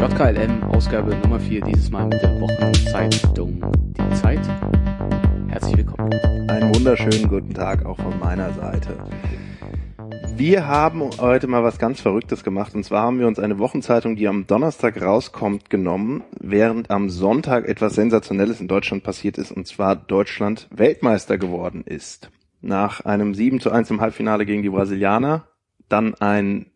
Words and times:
JKLM, 0.00 0.62
Ausgabe 0.62 1.14
Nummer 1.14 1.38
4, 1.38 1.60
dieses 1.60 1.90
Mal 1.90 2.06
mit 2.06 2.22
der 2.22 2.40
Wochenzeitung 2.40 3.60
Die 3.98 4.14
Zeit. 4.14 4.40
Herzlich 5.48 5.76
willkommen. 5.76 6.10
Einen 6.48 6.74
wunderschönen 6.74 7.28
guten 7.28 7.52
Tag 7.52 7.84
auch 7.84 7.98
von 7.98 8.18
meiner 8.18 8.50
Seite. 8.54 8.96
Wir 10.36 10.66
haben 10.66 11.02
heute 11.18 11.48
mal 11.48 11.62
was 11.62 11.78
ganz 11.78 12.00
Verrücktes 12.00 12.42
gemacht 12.44 12.74
und 12.74 12.82
zwar 12.82 13.02
haben 13.02 13.18
wir 13.18 13.26
uns 13.26 13.38
eine 13.38 13.58
Wochenzeitung, 13.58 14.16
die 14.16 14.26
am 14.26 14.46
Donnerstag 14.46 15.02
rauskommt, 15.02 15.68
genommen, 15.68 16.24
während 16.40 16.90
am 16.90 17.10
Sonntag 17.10 17.68
etwas 17.68 17.94
Sensationelles 17.94 18.58
in 18.58 18.68
Deutschland 18.68 19.02
passiert 19.02 19.36
ist 19.36 19.52
und 19.52 19.66
zwar 19.66 19.96
Deutschland 19.96 20.66
Weltmeister 20.70 21.36
geworden 21.36 21.84
ist. 21.84 22.30
Nach 22.62 23.04
einem 23.04 23.34
7 23.34 23.60
zu 23.60 23.70
1 23.70 23.90
im 23.90 24.00
Halbfinale 24.00 24.46
gegen 24.46 24.62
die 24.62 24.70
Brasilianer, 24.70 25.46
dann 25.90 26.14
ein 26.14 26.70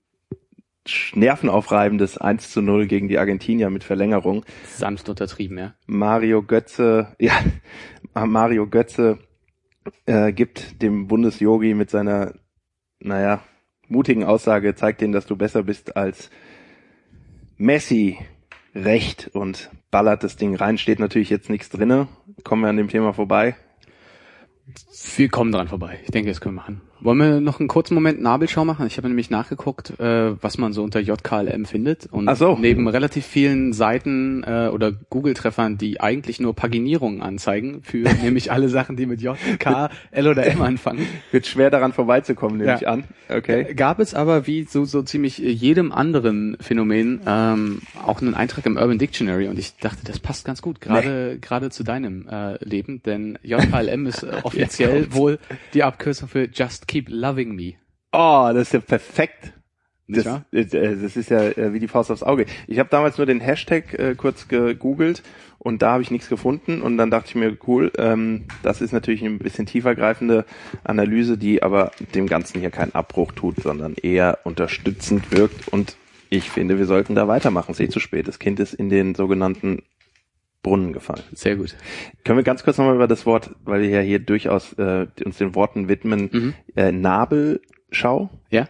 nervenaufreibendes 1.15 2.19
1 2.19 2.51
zu 2.51 2.61
0 2.61 2.87
gegen 2.87 3.09
die 3.09 3.19
Argentinier 3.19 3.71
mit 3.71 3.85
Verlängerung. 3.85 4.45
Sanft 4.67 5.09
untertrieben, 5.09 5.59
ja. 5.59 5.75
Mario 5.87 6.43
Götze, 6.43 7.15
ja, 7.19 7.33
Mario 8.15 8.69
Götze 8.69 9.19
äh, 10.07 10.33
gibt 10.33 10.83
dem 10.83 11.07
Bundesjogi 11.09 11.75
mit 11.75 11.91
seiner, 11.91 12.35
naja, 13.01 13.43
mutigen 13.89 14.25
Aussage, 14.25 14.75
zeigt 14.75 15.01
denen, 15.01 15.13
dass 15.13 15.27
du 15.27 15.37
besser 15.37 15.63
bist 15.63 15.97
als 15.97 16.31
Messi 17.57 18.19
recht 18.75 19.31
und 19.33 19.71
ballert 19.91 20.25
das 20.25 20.37
Ding 20.37 20.55
rein. 20.55 20.79
Steht 20.79 20.99
natürlich 20.99 21.31
jetzt 21.31 21.51
nichts 21.51 21.69
drinne. 21.69 22.09
Kommen 22.43 22.63
wir 22.63 22.69
an 22.69 22.77
dem 22.77 22.89
Thema 22.89 23.13
vorbei. 23.13 23.57
Wir 25.17 25.29
kommen 25.29 25.53
dran 25.53 25.69
vorbei. 25.69 26.01
Ich 26.05 26.11
denke, 26.11 26.31
das 26.31 26.41
können 26.41 26.57
wir 26.57 26.63
machen. 26.63 26.81
Wollen 27.05 27.19
wir 27.19 27.41
noch 27.43 27.61
einen 27.61 27.69
kurzen 27.69 27.93
Moment 27.93 28.23
Nabelschau 28.23 28.65
machen? 28.65 28.87
Ich 28.87 28.97
habe 28.97 29.09
nämlich 29.09 29.29
nachgeguckt, 29.29 30.01
äh, 30.01 30.43
was 30.43 30.57
man 30.57 30.73
so 30.73 30.83
unter 30.83 31.01
JKLM 31.01 31.67
findet. 31.67 32.07
Und 32.11 32.31
Ach 32.31 32.37
so. 32.37 32.57
neben 32.59 32.89
relativ 32.89 33.27
vielen 33.27 33.75
Seiten 33.75 34.43
äh, 34.43 34.71
oder 34.73 34.91
Google-Treffern, 35.11 35.77
die 35.77 36.01
eigentlich 36.01 36.41
nur 36.41 36.55
Paginierungen 36.55 37.21
anzeigen, 37.21 37.83
für 37.83 37.99
nämlich 38.23 38.51
alle 38.51 38.71
Sachen, 38.71 38.97
die 38.97 39.05
mit 39.05 39.21
J, 39.21 39.37
K, 39.59 39.91
L 40.13 40.29
oder 40.29 40.47
M 40.47 40.63
anfangen. 40.63 41.07
Wird 41.31 41.47
schwer 41.47 41.69
daran 41.69 41.93
vorbeizukommen, 41.93 42.57
nehme 42.57 42.71
Ja. 42.71 42.77
ich 42.79 42.89
an. 42.89 43.05
Okay. 43.29 43.75
Gab 43.75 44.01
es 44.01 44.15
aber 44.15 44.47
wie 44.47 44.63
so, 44.65 44.87
so 44.87 45.03
ziemlich 45.03 45.37
jedem 45.37 45.93
anderen 45.93 46.57
Phänomen 46.59 47.21
ähm, 47.27 47.83
auch 48.03 48.23
einen 48.23 48.33
Eintrag 48.35 48.65
im 48.65 48.79
Urban 48.79 48.99
Dictionary 48.99 49.49
und 49.49 49.59
ich 49.59 49.77
dachte, 49.77 50.05
das 50.05 50.21
passt 50.21 50.47
ganz 50.47 50.63
gut, 50.63 50.81
gerade 50.81 51.39
gerade 51.39 51.69
zu 51.69 51.85
deinem 51.85 52.27
äh, 52.31 52.65
Leben, 52.65 53.03
denn 53.03 53.39
JKLM 53.43 54.07
ist 54.07 54.23
äh, 54.23 54.33
offiziell 54.43 55.13
wohl 55.13 55.39
die 55.75 55.83
Abkürzung 55.83 56.29
für 56.29 56.49
Just 56.51 56.87
Keep 56.95 57.09
Loving 57.09 57.57
Me. 57.57 57.73
Oh, 58.13 58.51
das 58.55 58.69
ist 58.69 58.73
ja 58.73 58.79
perfekt. 58.79 59.53
Das, 60.07 60.27
wahr? 60.27 60.45
äh, 60.53 60.65
das 60.65 61.17
ist 61.17 61.29
ja 61.29 61.43
äh, 61.43 61.73
wie 61.73 61.81
die 61.81 61.89
Faust 61.89 62.13
aufs 62.13 62.23
Auge. 62.23 62.47
Ich 62.69 62.79
habe 62.79 62.89
damals 62.89 63.19
nur 63.19 63.27
den 63.27 63.41
Hashtag 63.41 63.99
äh, 63.99 64.15
kurz 64.15 64.47
gegoogelt 64.47 65.25
und 65.59 65.83
da 65.83 65.95
habe 65.95 66.05
ich 66.05 66.13
nichts 66.13 66.29
gefunden 66.29 66.83
und 66.83 66.97
dann 66.97 67.11
dachte 67.11 67.31
ich 67.31 67.35
mir, 67.35 67.59
cool, 67.67 67.91
ähm, 67.99 68.45
das 68.63 68.81
ist 68.81 68.93
natürlich 68.93 69.25
ein 69.25 69.41
bisschen 69.41 69.67
tiefergreifende 69.67 70.45
Analyse, 70.85 71.37
die 71.37 71.65
aber 71.65 71.91
dem 72.15 72.29
Ganzen 72.29 72.61
hier 72.61 72.71
keinen 72.71 72.95
Abbruch 72.95 73.33
tut, 73.33 73.57
sondern 73.57 73.95
eher 73.95 74.39
unterstützend 74.45 75.33
wirkt 75.33 75.67
und 75.67 75.97
ich 76.31 76.49
finde, 76.49 76.79
wir 76.79 76.87
sollten 76.87 77.17
da 77.17 77.27
weitermachen. 77.27 77.73
Es 77.73 77.81
ist 77.81 77.87
eh 77.87 77.91
zu 77.91 78.01
spät. 78.01 78.29
Das 78.29 78.39
Kind 78.39 78.61
ist 78.61 78.73
in 78.73 78.89
den 78.89 79.17
sogenannten 79.17 79.83
Brunnen 80.65 80.93
gefallen. 80.93 81.23
Sehr 81.33 81.55
gut. 81.55 81.77
Können 82.25 82.39
wir 82.39 82.43
ganz 82.43 82.65
kurz 82.65 82.79
nochmal 82.79 82.97
über 82.97 83.07
das 83.07 83.25
Wort, 83.27 83.51
weil 83.65 83.83
wir 83.83 83.89
ja 83.91 84.01
hier 84.01 84.19
durchaus 84.19 84.73
äh, 84.73 85.07
uns 85.25 85.39
den 85.39 85.55
Worten 85.55 85.89
widmen, 85.89 86.29
Mhm. 86.33 86.55
äh, 86.75 86.91
Nabelschau? 86.91 88.31
Ja? 88.51 88.69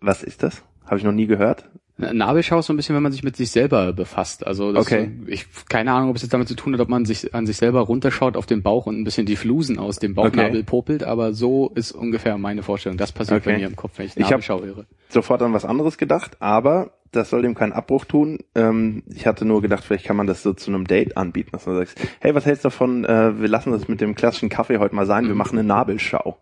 Was 0.00 0.22
ist 0.22 0.42
das? 0.42 0.62
Habe 0.84 0.98
ich 0.98 1.04
noch 1.04 1.12
nie 1.12 1.26
gehört. 1.26 1.68
Nabelschau 1.98 2.58
ist 2.58 2.66
so 2.66 2.74
ein 2.74 2.76
bisschen, 2.76 2.94
wenn 2.94 3.02
man 3.02 3.10
sich 3.12 3.22
mit 3.22 3.36
sich 3.36 3.50
selber 3.50 3.94
befasst. 3.94 4.46
Also 4.46 4.70
das 4.70 4.84
Okay. 4.86 5.10
ich 5.28 5.46
keine 5.70 5.92
Ahnung, 5.92 6.10
ob 6.10 6.16
es 6.16 6.22
jetzt 6.22 6.34
damit 6.34 6.46
zu 6.46 6.54
tun 6.54 6.74
hat, 6.74 6.80
ob 6.80 6.90
man 6.90 7.06
sich 7.06 7.34
an 7.34 7.46
sich 7.46 7.56
selber 7.56 7.80
runterschaut 7.80 8.36
auf 8.36 8.44
den 8.44 8.62
Bauch 8.62 8.84
und 8.84 9.00
ein 9.00 9.04
bisschen 9.04 9.24
die 9.24 9.34
Flusen 9.36 9.78
aus 9.78 9.98
dem 9.98 10.14
Bauchnabel 10.14 10.56
Okay. 10.58 10.62
popelt, 10.64 11.04
aber 11.04 11.32
so 11.32 11.70
ist 11.74 11.92
ungefähr 11.92 12.36
meine 12.36 12.62
Vorstellung. 12.62 12.98
Das 12.98 13.12
passiert 13.12 13.40
Okay. 13.40 13.52
bei 13.54 13.58
mir 13.60 13.66
im 13.66 13.76
Kopf, 13.76 13.92
wenn 13.96 14.06
ich 14.06 14.16
Ich 14.16 14.28
Nabelschau 14.28 14.60
höre. 14.62 14.84
Sofort 15.08 15.40
an 15.40 15.54
was 15.54 15.64
anderes 15.64 15.96
gedacht, 15.96 16.36
aber 16.40 16.90
das 17.12 17.30
soll 17.30 17.42
dem 17.42 17.54
keinen 17.54 17.72
Abbruch 17.72 18.04
tun. 18.04 18.38
Ähm, 18.54 19.02
ich 19.14 19.26
hatte 19.26 19.44
nur 19.44 19.62
gedacht, 19.62 19.84
vielleicht 19.84 20.04
kann 20.04 20.16
man 20.16 20.26
das 20.26 20.42
so 20.42 20.52
zu 20.52 20.70
einem 20.70 20.86
Date 20.86 21.16
anbieten, 21.16 21.50
dass 21.52 21.66
man 21.66 21.76
sagt, 21.76 21.94
hey, 22.20 22.34
was 22.34 22.46
hältst 22.46 22.64
du 22.64 22.68
davon? 22.68 23.04
Äh, 23.04 23.40
wir 23.40 23.48
lassen 23.48 23.72
das 23.72 23.88
mit 23.88 24.00
dem 24.00 24.14
klassischen 24.14 24.48
Kaffee 24.48 24.78
heute 24.78 24.94
mal 24.94 25.06
sein. 25.06 25.26
Wir 25.28 25.34
machen 25.34 25.58
eine 25.58 25.66
Nabelschau. 25.66 26.38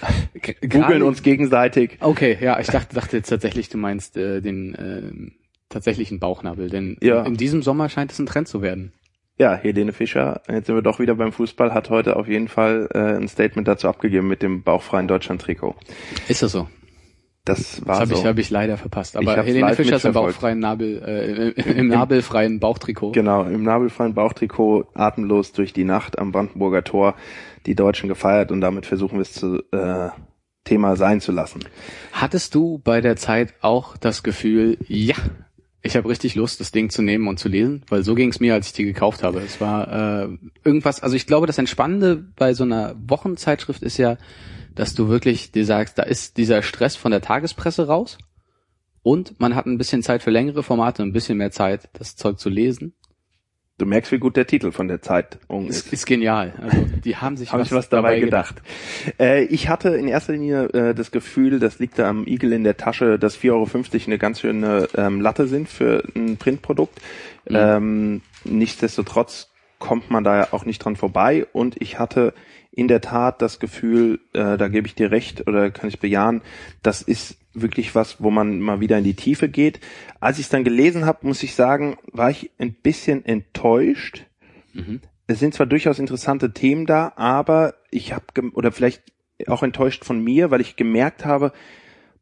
Googeln 0.62 1.02
uns 1.02 1.22
gegenseitig. 1.22 1.98
Okay, 2.00 2.38
ja, 2.40 2.58
ich 2.60 2.66
dachte, 2.68 2.94
dachte 2.94 3.16
jetzt 3.18 3.28
tatsächlich, 3.28 3.68
du 3.68 3.78
meinst 3.78 4.16
äh, 4.16 4.40
den 4.40 4.74
äh, 4.74 5.30
tatsächlichen 5.68 6.18
Bauchnabel, 6.18 6.70
denn 6.70 6.96
Ja. 7.02 7.22
in 7.24 7.36
diesem 7.36 7.62
Sommer 7.62 7.88
scheint 7.88 8.12
es 8.12 8.18
ein 8.18 8.26
Trend 8.26 8.48
zu 8.48 8.62
werden. 8.62 8.92
Ja, 9.38 9.54
Helene 9.54 9.92
Fischer, 9.92 10.40
jetzt 10.48 10.66
sind 10.66 10.76
wir 10.76 10.82
doch 10.82 10.98
wieder 10.98 11.14
beim 11.14 11.30
Fußball, 11.30 11.74
hat 11.74 11.90
heute 11.90 12.16
auf 12.16 12.26
jeden 12.26 12.48
Fall 12.48 12.88
äh, 12.94 12.98
ein 13.16 13.28
Statement 13.28 13.68
dazu 13.68 13.86
abgegeben 13.88 14.28
mit 14.28 14.40
dem 14.42 14.62
bauchfreien 14.62 15.08
Deutschland-Trikot. 15.08 15.74
Ist 16.28 16.42
das 16.42 16.52
so? 16.52 16.68
Das 17.46 17.76
Das 17.76 17.86
war 17.86 18.00
habe 18.00 18.14
so. 18.14 18.20
ich, 18.20 18.26
hab 18.26 18.38
ich 18.38 18.50
leider 18.50 18.76
verpasst. 18.76 19.16
Aber 19.16 19.42
Helene 19.42 19.72
Fischer 19.74 19.96
ist 19.96 20.04
im 20.04 20.12
bauchfreien 20.12 20.58
Nabel, 20.58 21.00
äh, 21.02 21.60
im, 21.62 21.76
im 21.76 21.88
nabelfreien 21.88 22.58
Bauchtrikot. 22.60 23.12
Genau, 23.12 23.44
im 23.44 23.62
nabelfreien 23.62 24.14
Bauchtrikot 24.14 24.88
atemlos 24.94 25.52
durch 25.52 25.72
die 25.72 25.84
Nacht 25.84 26.18
am 26.18 26.32
Brandenburger 26.32 26.82
Tor 26.82 27.14
die 27.64 27.76
Deutschen 27.76 28.08
gefeiert 28.08 28.50
und 28.50 28.60
damit 28.60 28.84
versuchen 28.84 29.14
wir 29.14 29.22
es 29.22 29.32
zu 29.32 29.62
äh, 29.70 30.10
Thema 30.64 30.96
sein 30.96 31.20
zu 31.20 31.30
lassen. 31.30 31.60
Hattest 32.12 32.54
du 32.56 32.78
bei 32.82 33.00
der 33.00 33.14
Zeit 33.14 33.54
auch 33.60 33.96
das 33.96 34.24
Gefühl, 34.24 34.76
ja, 34.88 35.14
ich 35.82 35.96
habe 35.96 36.08
richtig 36.08 36.34
Lust, 36.34 36.58
das 36.58 36.72
Ding 36.72 36.90
zu 36.90 37.00
nehmen 37.00 37.28
und 37.28 37.38
zu 37.38 37.48
lesen? 37.48 37.84
Weil 37.88 38.02
so 38.02 38.16
ging 38.16 38.30
es 38.30 38.40
mir, 38.40 38.54
als 38.54 38.66
ich 38.66 38.72
die 38.72 38.84
gekauft 38.84 39.22
habe. 39.22 39.38
Es 39.38 39.60
war 39.60 40.24
äh, 40.24 40.28
irgendwas, 40.64 41.00
also 41.00 41.14
ich 41.14 41.28
glaube, 41.28 41.46
das 41.46 41.58
Entspannende 41.58 42.16
bei 42.34 42.54
so 42.54 42.64
einer 42.64 42.96
Wochenzeitschrift 43.06 43.84
ist 43.84 43.98
ja, 43.98 44.16
dass 44.76 44.94
du 44.94 45.08
wirklich 45.08 45.50
dir 45.50 45.64
sagst, 45.64 45.98
da 45.98 46.04
ist 46.04 46.36
dieser 46.36 46.62
Stress 46.62 46.94
von 46.94 47.10
der 47.10 47.20
Tagespresse 47.20 47.88
raus 47.88 48.18
und 49.02 49.40
man 49.40 49.54
hat 49.54 49.66
ein 49.66 49.78
bisschen 49.78 50.02
Zeit 50.02 50.22
für 50.22 50.30
längere 50.30 50.62
Formate 50.62 51.02
und 51.02 51.08
ein 51.08 51.12
bisschen 51.12 51.38
mehr 51.38 51.50
Zeit, 51.50 51.88
das 51.94 52.14
Zeug 52.14 52.38
zu 52.38 52.48
lesen. 52.48 52.94
Du 53.78 53.84
merkst, 53.84 54.10
wie 54.10 54.18
gut 54.18 54.38
der 54.38 54.46
Titel 54.46 54.72
von 54.72 54.88
der 54.88 55.02
Zeitung 55.02 55.66
Ist, 55.66 55.86
ist. 55.86 55.92
ist 55.92 56.06
genial. 56.06 56.54
Also 56.62 56.86
die 57.04 57.16
haben 57.16 57.36
sich 57.36 57.52
Habe 57.52 57.62
ich 57.62 57.72
was 57.72 57.90
dabei 57.90 58.20
gedacht. 58.20 58.62
Äh, 59.18 59.44
ich 59.44 59.68
hatte 59.68 59.90
in 59.90 60.08
erster 60.08 60.32
Linie 60.32 60.70
äh, 60.70 60.94
das 60.94 61.10
Gefühl, 61.10 61.58
das 61.58 61.78
liegt 61.78 61.98
da 61.98 62.08
am 62.08 62.26
Igel 62.26 62.54
in 62.54 62.64
der 62.64 62.78
Tasche, 62.78 63.18
dass 63.18 63.38
4,50 63.38 63.52
Euro 63.52 63.68
eine 64.06 64.18
ganz 64.18 64.40
schöne 64.40 64.88
ähm, 64.96 65.20
Latte 65.20 65.46
sind 65.46 65.68
für 65.68 66.04
ein 66.14 66.38
Printprodukt. 66.38 66.98
Mhm. 67.48 67.56
Ähm, 67.56 68.22
nichtsdestotrotz 68.44 69.50
kommt 69.78 70.10
man 70.10 70.24
da 70.24 70.36
ja 70.38 70.48
auch 70.52 70.64
nicht 70.64 70.78
dran 70.78 70.96
vorbei 70.96 71.46
und 71.52 71.80
ich 71.80 71.98
hatte 71.98 72.32
in 72.76 72.88
der 72.88 73.00
Tat 73.00 73.42
das 73.42 73.58
Gefühl, 73.58 74.20
äh, 74.34 74.56
da 74.56 74.68
gebe 74.68 74.86
ich 74.86 74.94
dir 74.94 75.10
recht 75.10 75.48
oder 75.48 75.70
kann 75.70 75.88
ich 75.88 75.98
bejahen, 75.98 76.42
das 76.82 77.02
ist 77.02 77.38
wirklich 77.54 77.94
was, 77.94 78.22
wo 78.22 78.30
man 78.30 78.60
mal 78.60 78.80
wieder 78.80 78.98
in 78.98 79.04
die 79.04 79.14
Tiefe 79.14 79.48
geht. 79.48 79.80
Als 80.20 80.38
ich 80.38 80.44
es 80.44 80.50
dann 80.50 80.62
gelesen 80.62 81.06
habe, 81.06 81.26
muss 81.26 81.42
ich 81.42 81.54
sagen, 81.54 81.96
war 82.12 82.30
ich 82.30 82.50
ein 82.58 82.74
bisschen 82.74 83.24
enttäuscht. 83.24 84.26
Mhm. 84.74 85.00
Es 85.26 85.40
sind 85.40 85.54
zwar 85.54 85.64
durchaus 85.64 85.98
interessante 85.98 86.52
Themen 86.52 86.84
da, 86.84 87.14
aber 87.16 87.74
ich 87.90 88.12
habe 88.12 88.26
oder 88.52 88.70
vielleicht 88.70 89.02
auch 89.46 89.62
enttäuscht 89.62 90.04
von 90.04 90.22
mir, 90.22 90.50
weil 90.50 90.60
ich 90.60 90.76
gemerkt 90.76 91.24
habe, 91.24 91.52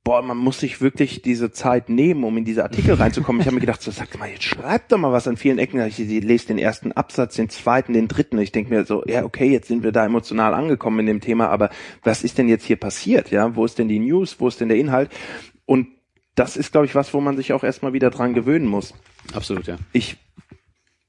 boah, 0.04 0.20
man 0.20 0.36
muss 0.36 0.60
sich 0.60 0.82
wirklich 0.82 1.22
diese 1.22 1.50
Zeit 1.50 1.88
nehmen, 1.88 2.24
um 2.24 2.36
in 2.36 2.44
diese 2.44 2.62
Artikel 2.62 2.94
reinzukommen. 2.94 3.40
Ich 3.40 3.46
habe 3.46 3.54
mir 3.54 3.62
gedacht, 3.62 3.80
so 3.80 3.90
sag 3.90 4.16
mal, 4.18 4.28
jetzt 4.28 4.44
schreibt 4.44 4.92
doch 4.92 4.98
mal 4.98 5.12
was 5.12 5.26
an 5.26 5.38
vielen 5.38 5.58
Ecken. 5.58 5.80
Ich 5.80 5.98
lese 5.98 6.48
den 6.48 6.58
ersten 6.58 6.92
Absatz, 6.92 7.36
den 7.36 7.48
zweiten, 7.48 7.94
den 7.94 8.06
dritten. 8.06 8.38
Ich 8.38 8.52
denke 8.52 8.72
mir 8.72 8.84
so, 8.84 9.02
ja, 9.06 9.24
okay, 9.24 9.50
jetzt 9.50 9.68
sind 9.68 9.82
wir 9.82 9.92
da 9.92 10.04
emotional 10.04 10.52
angekommen 10.52 11.00
in 11.00 11.06
dem 11.06 11.20
Thema, 11.22 11.48
aber 11.48 11.70
was 12.02 12.22
ist 12.22 12.36
denn 12.36 12.48
jetzt 12.48 12.64
hier 12.64 12.76
passiert? 12.76 13.30
Ja, 13.30 13.56
wo 13.56 13.64
ist 13.64 13.78
denn 13.78 13.88
die 13.88 13.98
News? 13.98 14.36
Wo 14.38 14.46
ist 14.46 14.60
denn 14.60 14.68
der 14.68 14.78
Inhalt? 14.78 15.10
Und 15.64 15.88
das 16.34 16.58
ist, 16.58 16.72
glaube 16.72 16.86
ich, 16.86 16.94
was, 16.94 17.14
wo 17.14 17.20
man 17.20 17.36
sich 17.36 17.54
auch 17.54 17.64
erstmal 17.64 17.94
wieder 17.94 18.10
dran 18.10 18.34
gewöhnen 18.34 18.66
muss. 18.66 18.92
Absolut, 19.32 19.66
ja. 19.66 19.78
Ich 19.92 20.18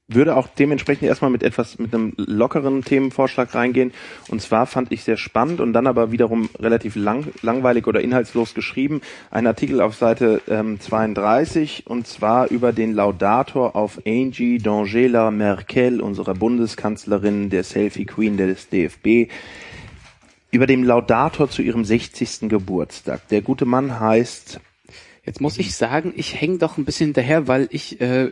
würde 0.08 0.36
auch 0.36 0.46
dementsprechend 0.46 1.08
erstmal 1.08 1.30
mit 1.30 1.42
etwas, 1.42 1.78
mit 1.78 1.92
einem 1.92 2.12
lockeren 2.16 2.82
Themenvorschlag 2.82 3.54
reingehen. 3.54 3.92
Und 4.28 4.40
zwar 4.40 4.66
fand 4.66 4.92
ich 4.92 5.02
sehr 5.02 5.16
spannend 5.16 5.60
und 5.60 5.72
dann 5.72 5.86
aber 5.86 6.12
wiederum 6.12 6.48
relativ 6.60 6.94
lang, 6.94 7.26
langweilig 7.42 7.86
oder 7.86 8.00
inhaltslos 8.00 8.54
geschrieben. 8.54 9.00
Ein 9.30 9.46
Artikel 9.46 9.80
auf 9.80 9.96
Seite 9.96 10.42
ähm, 10.48 10.78
32 10.78 11.86
und 11.86 12.06
zwar 12.06 12.48
über 12.50 12.72
den 12.72 12.92
Laudator 12.92 13.74
auf 13.74 14.00
Angie 14.06 14.58
D'Angela 14.58 15.30
Merkel, 15.30 16.00
unserer 16.00 16.34
Bundeskanzlerin, 16.34 17.50
der 17.50 17.64
Selfie 17.64 18.06
Queen 18.06 18.36
des 18.36 18.68
DFB. 18.68 19.32
Über 20.52 20.68
dem 20.68 20.84
Laudator 20.84 21.50
zu 21.50 21.62
ihrem 21.62 21.84
60. 21.84 22.48
Geburtstag. 22.48 23.26
Der 23.28 23.42
gute 23.42 23.64
Mann 23.64 23.98
heißt 23.98 24.60
Jetzt 25.24 25.40
muss 25.40 25.58
ich 25.58 25.74
sagen, 25.74 26.12
ich 26.14 26.40
hänge 26.40 26.58
doch 26.58 26.78
ein 26.78 26.84
bisschen 26.84 27.06
hinterher, 27.06 27.48
weil 27.48 27.66
ich 27.72 28.00
äh, 28.00 28.30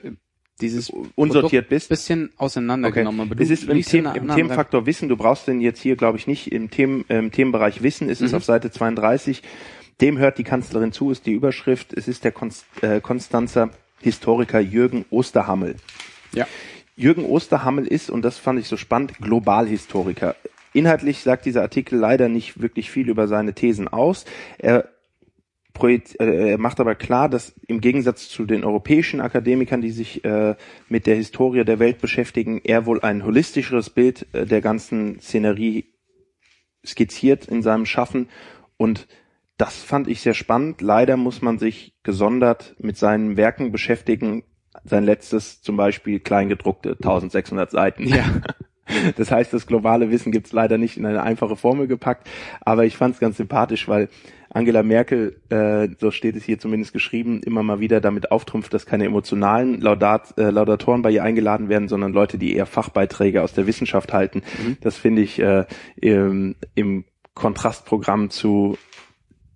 dieses 0.60 0.90
unsortiert 0.90 1.50
Produkt 1.50 1.68
bist. 1.68 1.88
bisschen 1.88 2.30
auseinandergenommen. 2.36 3.28
Du 3.28 3.42
Es 3.42 3.50
ist 3.50 3.64
im, 3.68 3.82
Them 3.82 4.06
im 4.14 4.28
Themenfaktor 4.28 4.86
Wissen, 4.86 5.08
du 5.08 5.16
brauchst 5.16 5.48
den 5.48 5.60
jetzt 5.60 5.80
hier, 5.80 5.96
glaube 5.96 6.18
ich, 6.18 6.26
nicht 6.26 6.52
im, 6.52 6.70
Themen, 6.70 7.04
im 7.08 7.32
Themenbereich 7.32 7.82
Wissen, 7.82 8.08
ist 8.08 8.20
es 8.20 8.32
Mhm. 8.32 8.36
auf 8.36 8.44
Seite 8.44 8.70
32. 8.70 9.42
Dem 10.00 10.18
hört 10.18 10.38
die 10.38 10.44
Kanzlerin 10.44 10.92
zu, 10.92 11.10
ist 11.10 11.26
die 11.26 11.32
Überschrift. 11.32 11.92
Es 11.92 12.08
ist 12.08 12.24
der 12.24 12.32
Konst, 12.32 12.64
äh, 12.82 13.00
Konstanzer 13.00 13.70
Historiker 14.00 14.60
Jürgen 14.60 15.04
Osterhammel. 15.10 15.76
Ja. 16.32 16.46
Jürgen 16.96 17.24
Osterhammel 17.24 17.86
ist, 17.86 18.10
und 18.10 18.22
das 18.22 18.38
fand 18.38 18.60
ich 18.60 18.68
so 18.68 18.76
spannend, 18.76 19.14
Globalhistoriker. 19.20 20.36
Inhaltlich 20.72 21.20
sagt 21.20 21.46
dieser 21.46 21.62
Artikel 21.62 21.98
leider 21.98 22.28
nicht 22.28 22.60
wirklich 22.60 22.90
viel 22.90 23.08
über 23.08 23.28
seine 23.28 23.54
Thesen 23.54 23.88
aus. 23.88 24.24
Er, 24.58 24.84
äh, 24.84 24.88
er 26.18 26.58
macht 26.58 26.80
aber 26.80 26.94
klar, 26.94 27.28
dass 27.28 27.54
im 27.66 27.80
Gegensatz 27.80 28.28
zu 28.28 28.46
den 28.46 28.64
europäischen 28.64 29.20
Akademikern, 29.20 29.80
die 29.80 29.90
sich 29.90 30.24
äh, 30.24 30.54
mit 30.88 31.06
der 31.06 31.16
Historie 31.16 31.64
der 31.64 31.78
Welt 31.78 32.00
beschäftigen, 32.00 32.60
er 32.62 32.86
wohl 32.86 33.00
ein 33.00 33.24
holistischeres 33.24 33.90
Bild 33.90 34.26
äh, 34.32 34.46
der 34.46 34.60
ganzen 34.60 35.20
Szenerie 35.20 35.86
skizziert 36.86 37.46
in 37.46 37.62
seinem 37.62 37.86
Schaffen 37.86 38.28
und 38.76 39.08
das 39.56 39.82
fand 39.82 40.08
ich 40.08 40.20
sehr 40.20 40.34
spannend. 40.34 40.80
Leider 40.80 41.16
muss 41.16 41.40
man 41.40 41.58
sich 41.58 41.94
gesondert 42.02 42.74
mit 42.78 42.96
seinen 42.96 43.36
Werken 43.36 43.70
beschäftigen. 43.70 44.42
Sein 44.84 45.04
letztes 45.04 45.62
zum 45.62 45.76
Beispiel 45.76 46.18
kleingedruckte 46.18 46.90
1600 46.92 47.70
Seiten. 47.70 48.06
Ja. 48.06 48.24
Das 49.16 49.30
heißt, 49.30 49.50
das 49.54 49.66
globale 49.66 50.10
Wissen 50.10 50.30
gibt's 50.30 50.52
leider 50.52 50.76
nicht 50.76 50.98
in 50.98 51.06
eine 51.06 51.22
einfache 51.22 51.56
Formel 51.56 51.86
gepackt, 51.86 52.28
aber 52.60 52.84
ich 52.84 52.98
fand 52.98 53.14
es 53.14 53.18
ganz 53.18 53.38
sympathisch, 53.38 53.88
weil 53.88 54.10
Angela 54.54 54.84
Merkel, 54.84 55.40
äh, 55.50 55.88
so 55.98 56.12
steht 56.12 56.36
es 56.36 56.44
hier 56.44 56.58
zumindest 56.58 56.92
geschrieben, 56.92 57.42
immer 57.42 57.62
mal 57.62 57.80
wieder 57.80 58.00
damit 58.00 58.30
auftrumpft, 58.30 58.72
dass 58.72 58.86
keine 58.86 59.04
emotionalen 59.04 59.80
Laudat, 59.80 60.38
äh, 60.38 60.50
Laudatoren 60.50 61.02
bei 61.02 61.10
ihr 61.10 61.24
eingeladen 61.24 61.68
werden, 61.68 61.88
sondern 61.88 62.12
Leute, 62.12 62.38
die 62.38 62.54
eher 62.54 62.66
Fachbeiträge 62.66 63.42
aus 63.42 63.52
der 63.52 63.66
Wissenschaft 63.66 64.12
halten. 64.12 64.42
Mhm. 64.64 64.76
Das 64.80 64.96
finde 64.96 65.22
ich 65.22 65.40
äh, 65.40 65.64
im, 65.96 66.54
im 66.76 67.04
Kontrastprogramm 67.34 68.30
zu 68.30 68.78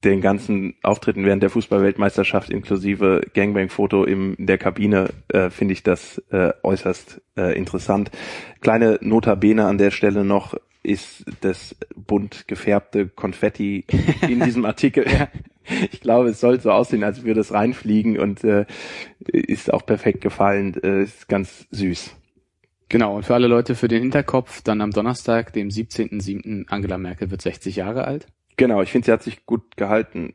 den 0.05 0.21
ganzen 0.21 0.75
Auftritten 0.83 1.25
während 1.25 1.43
der 1.43 1.51
Fußballweltmeisterschaft 1.51 2.51
inklusive 2.51 3.23
Gangbang-Foto 3.35 4.05
in 4.05 4.35
der 4.39 4.59
Kabine 4.59 5.11
äh, 5.29 5.51
finde 5.51 5.73
ich 5.73 5.83
das 5.83 6.23
äh, 6.31 6.53
äußerst 6.63 7.21
äh, 7.37 7.57
interessant. 7.57 8.11
Kleine 8.61 8.99
Notabene 9.01 9.67
an 9.67 9.79
der 9.79 9.91
Stelle 9.91 10.25
noch 10.25 10.55
ist 10.83 11.25
das 11.41 11.77
bunt 11.97 12.49
gefärbte 12.49 13.09
Konfetti 13.09 13.85
in 14.29 14.41
diesem 14.41 14.65
Artikel. 14.65 15.07
ich 15.93 16.01
glaube, 16.01 16.31
es 16.31 16.41
soll 16.41 16.61
so 16.61 16.71
aussehen, 16.71 17.05
als 17.05 17.25
würde 17.25 17.41
es 17.41 17.53
reinfliegen 17.53 18.19
und 18.19 18.45
äh, 18.45 18.67
ist 19.27 19.73
auch 19.73 19.85
perfekt 19.85 20.21
gefallen. 20.21 20.75
Äh, 20.83 21.03
ist 21.03 21.29
ganz 21.29 21.67
süß. 21.71 22.15
Genau, 22.89 23.17
und 23.17 23.27
für 23.27 23.35
alle 23.35 23.49
Leute 23.49 23.75
für 23.75 23.89
den 23.89 24.01
Hinterkopf, 24.01 24.63
dann 24.63 24.81
am 24.81 24.93
Donnerstag, 24.93 25.53
dem 25.53 25.69
17.07. 25.69 26.69
Angela 26.69 26.97
Merkel 26.97 27.31
wird 27.31 27.43
60 27.43 27.77
Jahre 27.77 28.05
alt. 28.07 28.27
Genau, 28.57 28.81
ich 28.81 28.91
finde, 28.91 29.07
sie 29.07 29.13
hat 29.13 29.23
sich 29.23 29.45
gut 29.45 29.77
gehalten. 29.77 30.35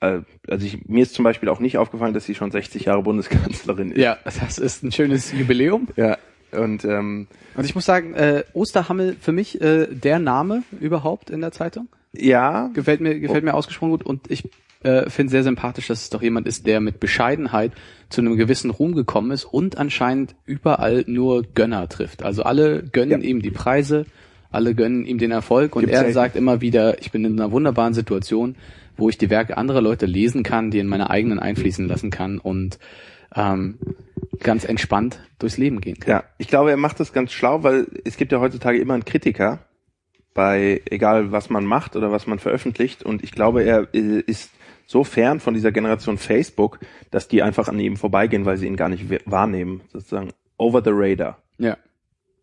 Äh, 0.00 0.20
also 0.48 0.66
ich, 0.66 0.86
mir 0.86 1.02
ist 1.02 1.14
zum 1.14 1.24
Beispiel 1.24 1.48
auch 1.48 1.60
nicht 1.60 1.78
aufgefallen, 1.78 2.12
dass 2.12 2.26
sie 2.26 2.34
schon 2.34 2.50
60 2.50 2.84
Jahre 2.84 3.02
Bundeskanzlerin 3.02 3.92
ist. 3.92 3.98
Ja, 3.98 4.18
das 4.24 4.58
ist 4.58 4.82
ein 4.82 4.92
schönes 4.92 5.32
Jubiläum. 5.32 5.88
Ja, 5.96 6.18
und 6.52 6.84
ähm, 6.84 7.26
und 7.54 7.64
ich 7.64 7.74
muss 7.74 7.84
sagen, 7.84 8.14
äh, 8.14 8.44
Osterhammel 8.52 9.16
für 9.20 9.32
mich 9.32 9.60
äh, 9.60 9.86
der 9.86 10.18
Name 10.18 10.62
überhaupt 10.80 11.30
in 11.30 11.40
der 11.40 11.52
Zeitung. 11.52 11.88
Ja. 12.12 12.68
Gefällt 12.74 13.00
mir, 13.00 13.18
gefällt 13.18 13.44
mir 13.44 13.54
ausgesprochen 13.54 13.90
gut 13.90 14.04
und 14.04 14.30
ich 14.30 14.44
äh, 14.82 15.08
finde 15.08 15.30
sehr 15.30 15.42
sympathisch, 15.42 15.88
dass 15.88 16.02
es 16.02 16.10
doch 16.10 16.22
jemand 16.22 16.46
ist, 16.46 16.66
der 16.66 16.80
mit 16.80 17.00
Bescheidenheit 17.00 17.72
zu 18.08 18.20
einem 18.20 18.36
gewissen 18.36 18.70
Ruhm 18.70 18.94
gekommen 18.94 19.30
ist 19.30 19.44
und 19.44 19.78
anscheinend 19.78 20.34
überall 20.44 21.04
nur 21.06 21.42
Gönner 21.42 21.88
trifft. 21.88 22.22
Also 22.22 22.42
alle 22.42 22.82
gönnen 22.82 23.22
ja. 23.22 23.28
ihm 23.28 23.42
die 23.42 23.50
Preise, 23.50 24.06
alle 24.50 24.74
gönnen 24.74 25.06
ihm 25.06 25.18
den 25.18 25.30
Erfolg 25.30 25.76
und 25.76 25.82
Gibt's 25.82 25.98
er 25.98 26.12
sagt 26.12 26.36
immer 26.36 26.60
wieder, 26.60 27.00
ich 27.00 27.12
bin 27.12 27.24
in 27.24 27.40
einer 27.40 27.52
wunderbaren 27.52 27.94
Situation, 27.94 28.56
wo 28.96 29.08
ich 29.08 29.16
die 29.16 29.30
Werke 29.30 29.56
anderer 29.56 29.80
Leute 29.80 30.06
lesen 30.06 30.42
kann, 30.42 30.70
die 30.70 30.78
in 30.78 30.86
meine 30.86 31.10
eigenen 31.10 31.38
einfließen 31.38 31.88
lassen 31.88 32.10
kann 32.10 32.38
und 32.38 32.78
ähm, 33.34 33.78
ganz 34.40 34.64
entspannt 34.64 35.20
durchs 35.38 35.58
Leben 35.58 35.80
gehen 35.80 35.98
kann. 35.98 36.10
Ja, 36.10 36.24
ich 36.38 36.48
glaube, 36.48 36.70
er 36.70 36.76
macht 36.76 37.00
das 37.00 37.12
ganz 37.12 37.32
schlau, 37.32 37.62
weil 37.62 37.86
es 38.04 38.16
gibt 38.16 38.32
ja 38.32 38.40
heutzutage 38.40 38.78
immer 38.78 38.94
einen 38.94 39.04
Kritiker 39.04 39.60
bei 40.34 40.80
egal 40.86 41.30
was 41.30 41.50
man 41.50 41.64
macht 41.64 41.94
oder 41.94 42.10
was 42.10 42.26
man 42.26 42.38
veröffentlicht 42.38 43.02
und 43.02 43.22
ich 43.22 43.32
glaube, 43.32 43.62
er 43.64 43.88
äh, 43.94 44.20
ist 44.20 44.50
so 44.86 45.04
fern 45.04 45.40
von 45.40 45.54
dieser 45.54 45.72
Generation 45.72 46.18
Facebook, 46.18 46.78
dass 47.10 47.28
die 47.28 47.42
einfach 47.42 47.68
an 47.68 47.78
ihm 47.78 47.96
vorbeigehen, 47.96 48.44
weil 48.44 48.56
sie 48.56 48.66
ihn 48.66 48.76
gar 48.76 48.88
nicht 48.88 49.04
wahrnehmen, 49.26 49.82
sozusagen 49.88 50.32
over 50.58 50.82
the 50.84 50.90
radar. 50.92 51.38
Ja. 51.58 51.76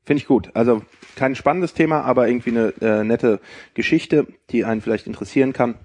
Finde 0.03 0.21
ich 0.21 0.27
gut. 0.27 0.49
Also 0.55 0.81
kein 1.15 1.35
spannendes 1.35 1.73
Thema, 1.73 2.01
aber 2.01 2.27
irgendwie 2.27 2.49
eine 2.49 2.73
äh, 2.81 3.03
nette 3.03 3.39
Geschichte, 3.75 4.25
die 4.49 4.65
einen 4.65 4.81
vielleicht 4.81 5.05
interessieren 5.05 5.53
kann. 5.53 5.75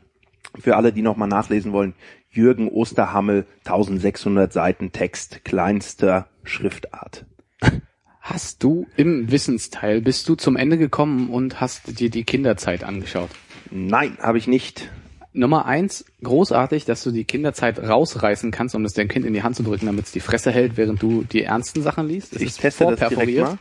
Für 0.59 0.77
alle, 0.77 0.93
die 0.93 1.03
nochmal 1.03 1.29
nachlesen 1.29 1.73
wollen, 1.73 1.95
Jürgen 2.35 2.69
Osterhammel, 2.69 3.47
1600 3.65 4.53
Seiten 4.53 4.93
Text, 4.93 5.45
kleinster 5.45 6.29
Schriftart. 6.43 7.25
Hast 8.21 8.63
du 8.63 8.87
im 8.97 9.31
Wissensteil, 9.31 10.01
bist 10.01 10.29
du 10.29 10.35
zum 10.35 10.57
Ende 10.57 10.79
gekommen 10.79 11.31
und 11.31 11.61
hast 11.61 12.01
dir 12.01 12.11
die 12.11 12.25
Kinderzeit 12.25 12.83
angeschaut? 12.83 13.31
Nein, 13.71 14.19
habe 14.21 14.39
ich 14.39 14.47
nicht. 14.47 14.91
Nummer 15.33 15.67
eins, 15.67 16.05
großartig, 16.23 16.85
dass 16.85 17.03
du 17.03 17.11
die 17.11 17.25
Kinderzeit 17.25 17.79
rausreißen 17.79 18.51
kannst, 18.51 18.75
um 18.75 18.85
es 18.85 18.95
deinem 18.95 19.09
Kind 19.09 19.27
in 19.27 19.35
die 19.35 19.43
Hand 19.43 19.57
zu 19.57 19.63
drücken, 19.63 19.87
damit 19.87 20.07
es 20.07 20.13
die 20.13 20.21
Fresse 20.21 20.53
hält, 20.53 20.77
während 20.77 21.03
du 21.03 21.25
die 21.25 21.43
ernsten 21.43 21.83
Sachen 21.83 22.07
liest. 22.09 22.35
Es 22.35 22.43
ich 22.43 22.55
teste 22.57 22.85
das 22.87 23.09
direkt 23.09 23.39
mal. 23.39 23.59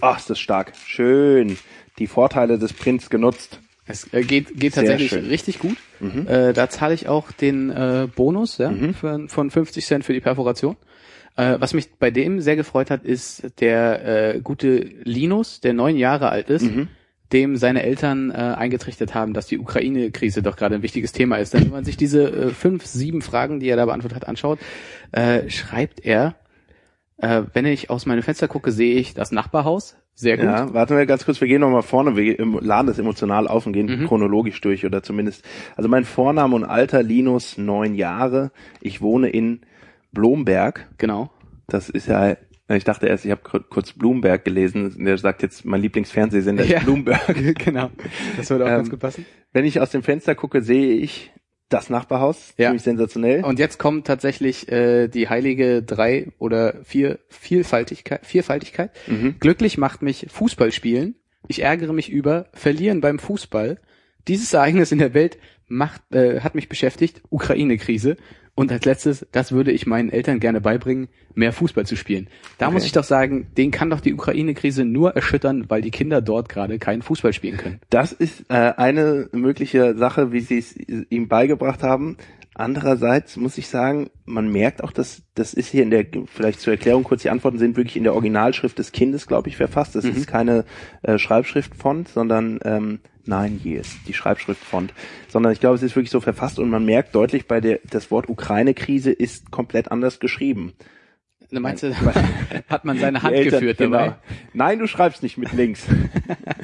Ach, 0.00 0.18
ist 0.18 0.30
das 0.30 0.38
stark. 0.38 0.72
Schön. 0.86 1.58
Die 1.98 2.06
Vorteile 2.06 2.58
des 2.58 2.72
Prints 2.72 3.10
genutzt. 3.10 3.60
Es 3.86 4.12
äh, 4.12 4.22
geht, 4.22 4.58
geht 4.58 4.74
tatsächlich 4.74 5.12
richtig 5.12 5.58
gut. 5.58 5.76
Mhm. 6.00 6.26
Äh, 6.26 6.52
da 6.52 6.68
zahle 6.68 6.94
ich 6.94 7.08
auch 7.08 7.32
den 7.32 7.70
äh, 7.70 8.08
Bonus 8.14 8.58
ja, 8.58 8.70
mhm. 8.70 8.94
für, 8.94 9.28
von 9.28 9.50
50 9.50 9.84
Cent 9.84 10.04
für 10.04 10.14
die 10.14 10.20
Perforation. 10.20 10.76
Äh, 11.36 11.56
was 11.58 11.74
mich 11.74 11.94
bei 11.98 12.10
dem 12.10 12.40
sehr 12.40 12.56
gefreut 12.56 12.90
hat, 12.90 13.04
ist 13.04 13.60
der 13.60 14.34
äh, 14.34 14.40
gute 14.40 14.76
Linus, 14.76 15.60
der 15.60 15.74
neun 15.74 15.96
Jahre 15.96 16.30
alt 16.30 16.48
ist, 16.48 16.62
mhm. 16.62 16.88
dem 17.32 17.56
seine 17.56 17.82
Eltern 17.82 18.30
äh, 18.30 18.34
eingetrichtert 18.34 19.14
haben, 19.14 19.34
dass 19.34 19.46
die 19.46 19.58
Ukraine-Krise 19.58 20.42
doch 20.42 20.56
gerade 20.56 20.76
ein 20.76 20.82
wichtiges 20.82 21.12
Thema 21.12 21.36
ist. 21.36 21.52
Denn 21.52 21.64
wenn 21.64 21.72
man 21.72 21.84
sich 21.84 21.96
diese 21.96 22.30
äh, 22.30 22.48
fünf, 22.50 22.86
sieben 22.86 23.20
Fragen, 23.20 23.60
die 23.60 23.68
er 23.68 23.76
da 23.76 23.84
beantwortet 23.84 24.16
hat, 24.16 24.28
anschaut, 24.28 24.60
äh, 25.12 25.50
schreibt 25.50 26.00
er, 26.00 26.36
äh, 27.18 27.42
wenn 27.52 27.66
ich 27.66 27.90
aus 27.90 28.06
meinem 28.06 28.22
Fenster 28.22 28.48
gucke, 28.48 28.72
sehe 28.72 28.94
ich 28.94 29.12
das 29.14 29.32
Nachbarhaus. 29.32 29.96
Sehr 30.14 30.36
gut. 30.36 30.46
Ja, 30.46 30.72
warten 30.72 30.96
wir 30.96 31.06
ganz 31.06 31.24
kurz, 31.24 31.40
wir 31.40 31.48
gehen 31.48 31.60
nochmal 31.60 31.82
vorne, 31.82 32.16
wir 32.16 32.36
laden 32.60 32.86
das 32.86 32.98
emotional 32.98 33.48
auf 33.48 33.66
und 33.66 33.72
gehen 33.72 33.86
mhm. 33.86 34.06
chronologisch 34.06 34.60
durch 34.60 34.86
oder 34.86 35.02
zumindest. 35.02 35.44
Also 35.76 35.88
mein 35.88 36.04
Vorname 36.04 36.54
und 36.54 36.64
Alter 36.64 37.02
Linus, 37.02 37.58
neun 37.58 37.94
Jahre. 37.94 38.52
Ich 38.80 39.00
wohne 39.00 39.28
in 39.28 39.62
Blomberg. 40.12 40.88
Genau. 40.98 41.30
Das 41.66 41.88
ist 41.88 42.06
ja 42.06 42.36
ich 42.68 42.84
dachte 42.84 43.06
erst, 43.06 43.26
ich 43.26 43.30
habe 43.30 43.42
kurz 43.42 43.92
Bloomberg 43.92 44.44
gelesen. 44.44 45.04
Der 45.04 45.18
sagt 45.18 45.42
jetzt, 45.42 45.66
mein 45.66 45.82
Lieblingsfernsehsender 45.82 46.64
ja. 46.64 46.78
ist 46.78 46.84
Bloomberg. 46.84 47.58
genau. 47.58 47.90
Das 48.38 48.48
würde 48.48 48.64
auch 48.64 48.68
ähm, 48.68 48.76
ganz 48.76 48.90
gut 48.90 49.00
passen. 49.00 49.26
Wenn 49.52 49.66
ich 49.66 49.80
aus 49.80 49.90
dem 49.90 50.02
Fenster 50.02 50.34
gucke, 50.34 50.62
sehe 50.62 50.94
ich 50.94 51.30
das 51.68 51.90
Nachbarhaus, 51.90 52.54
ja. 52.56 52.68
ziemlich 52.68 52.82
sensationell. 52.82 53.44
Und 53.44 53.58
jetzt 53.58 53.78
kommt 53.78 54.06
tatsächlich 54.06 54.70
äh, 54.70 55.08
die 55.08 55.28
heilige 55.28 55.82
drei 55.82 56.28
oder 56.38 56.76
vier 56.84 57.18
Vielfaltigkeit. 57.28 58.24
Vierfaltigkeit. 58.24 58.90
Mhm. 59.06 59.36
Glücklich 59.40 59.78
macht 59.78 60.02
mich 60.02 60.26
Fußball 60.30 60.72
spielen. 60.72 61.16
Ich 61.48 61.62
ärgere 61.62 61.92
mich 61.92 62.10
über 62.10 62.46
Verlieren 62.52 63.00
beim 63.00 63.18
Fußball. 63.18 63.78
Dieses 64.28 64.52
Ereignis 64.52 64.92
in 64.92 64.98
der 64.98 65.14
Welt 65.14 65.38
macht, 65.66 66.02
äh, 66.14 66.40
hat 66.40 66.54
mich 66.54 66.68
beschäftigt. 66.68 67.22
Ukraine-Krise. 67.30 68.16
Und 68.56 68.70
als 68.70 68.84
letztes, 68.84 69.26
das 69.32 69.50
würde 69.50 69.72
ich 69.72 69.86
meinen 69.86 70.10
Eltern 70.10 70.38
gerne 70.38 70.60
beibringen, 70.60 71.08
mehr 71.34 71.52
Fußball 71.52 71.86
zu 71.86 71.96
spielen. 71.96 72.28
Da 72.58 72.66
okay. 72.66 72.74
muss 72.74 72.84
ich 72.84 72.92
doch 72.92 73.02
sagen, 73.02 73.48
den 73.56 73.72
kann 73.72 73.90
doch 73.90 74.00
die 74.00 74.14
Ukraine-Krise 74.14 74.84
nur 74.84 75.16
erschüttern, 75.16 75.64
weil 75.68 75.82
die 75.82 75.90
Kinder 75.90 76.22
dort 76.22 76.48
gerade 76.48 76.78
keinen 76.78 77.02
Fußball 77.02 77.32
spielen 77.32 77.56
können. 77.56 77.80
Das 77.90 78.12
ist 78.12 78.44
äh, 78.48 78.72
eine 78.76 79.28
mögliche 79.32 79.96
Sache, 79.96 80.30
wie 80.30 80.40
sie 80.40 80.58
es 80.58 80.76
ihm 81.10 81.26
beigebracht 81.26 81.82
haben. 81.82 82.16
Andererseits 82.54 83.36
muss 83.36 83.58
ich 83.58 83.66
sagen, 83.66 84.10
man 84.24 84.52
merkt 84.52 84.84
auch, 84.84 84.92
dass 84.92 85.22
das 85.34 85.54
ist 85.54 85.70
hier 85.70 85.82
in 85.82 85.90
der, 85.90 86.06
vielleicht 86.26 86.60
zur 86.60 86.72
Erklärung 86.72 87.02
kurz, 87.02 87.22
die 87.22 87.30
Antworten 87.30 87.58
sind 87.58 87.76
wirklich 87.76 87.96
in 87.96 88.04
der 88.04 88.14
Originalschrift 88.14 88.78
des 88.78 88.92
Kindes, 88.92 89.26
glaube 89.26 89.48
ich, 89.48 89.56
verfasst. 89.56 89.96
Das 89.96 90.04
mhm. 90.04 90.12
ist 90.12 90.28
keine 90.28 90.64
äh, 91.02 91.18
Schreibschriftfont, 91.18 92.08
sondern 92.08 92.60
ähm, 92.64 93.00
nein, 93.26 93.60
hier 93.62 93.80
ist 93.80 93.96
die 94.06 94.14
Schreibschriftfont, 94.14 94.92
sondern 95.28 95.52
ich 95.52 95.60
glaube, 95.60 95.76
es 95.76 95.82
ist 95.82 95.96
wirklich 95.96 96.10
so 96.10 96.20
verfasst 96.20 96.58
und 96.58 96.70
man 96.70 96.84
merkt 96.84 97.14
deutlich 97.14 97.46
bei 97.46 97.60
der, 97.60 97.80
das 97.90 98.10
Wort 98.10 98.28
Ukraine-Krise 98.28 99.12
ist 99.12 99.50
komplett 99.50 99.90
anders 99.90 100.20
geschrieben. 100.20 100.74
Du 101.50 101.60
meinst, 101.60 101.82
du, 101.82 101.94
hat 102.68 102.84
man 102.84 102.98
seine 102.98 103.22
Hand 103.22 103.34
Eltern, 103.34 103.60
geführt 103.60 103.80
dabei? 103.80 104.04
Genau. 104.04 104.16
Nein, 104.52 104.78
du 104.78 104.86
schreibst 104.86 105.22
nicht 105.22 105.38
mit 105.38 105.52
links. 105.52 105.86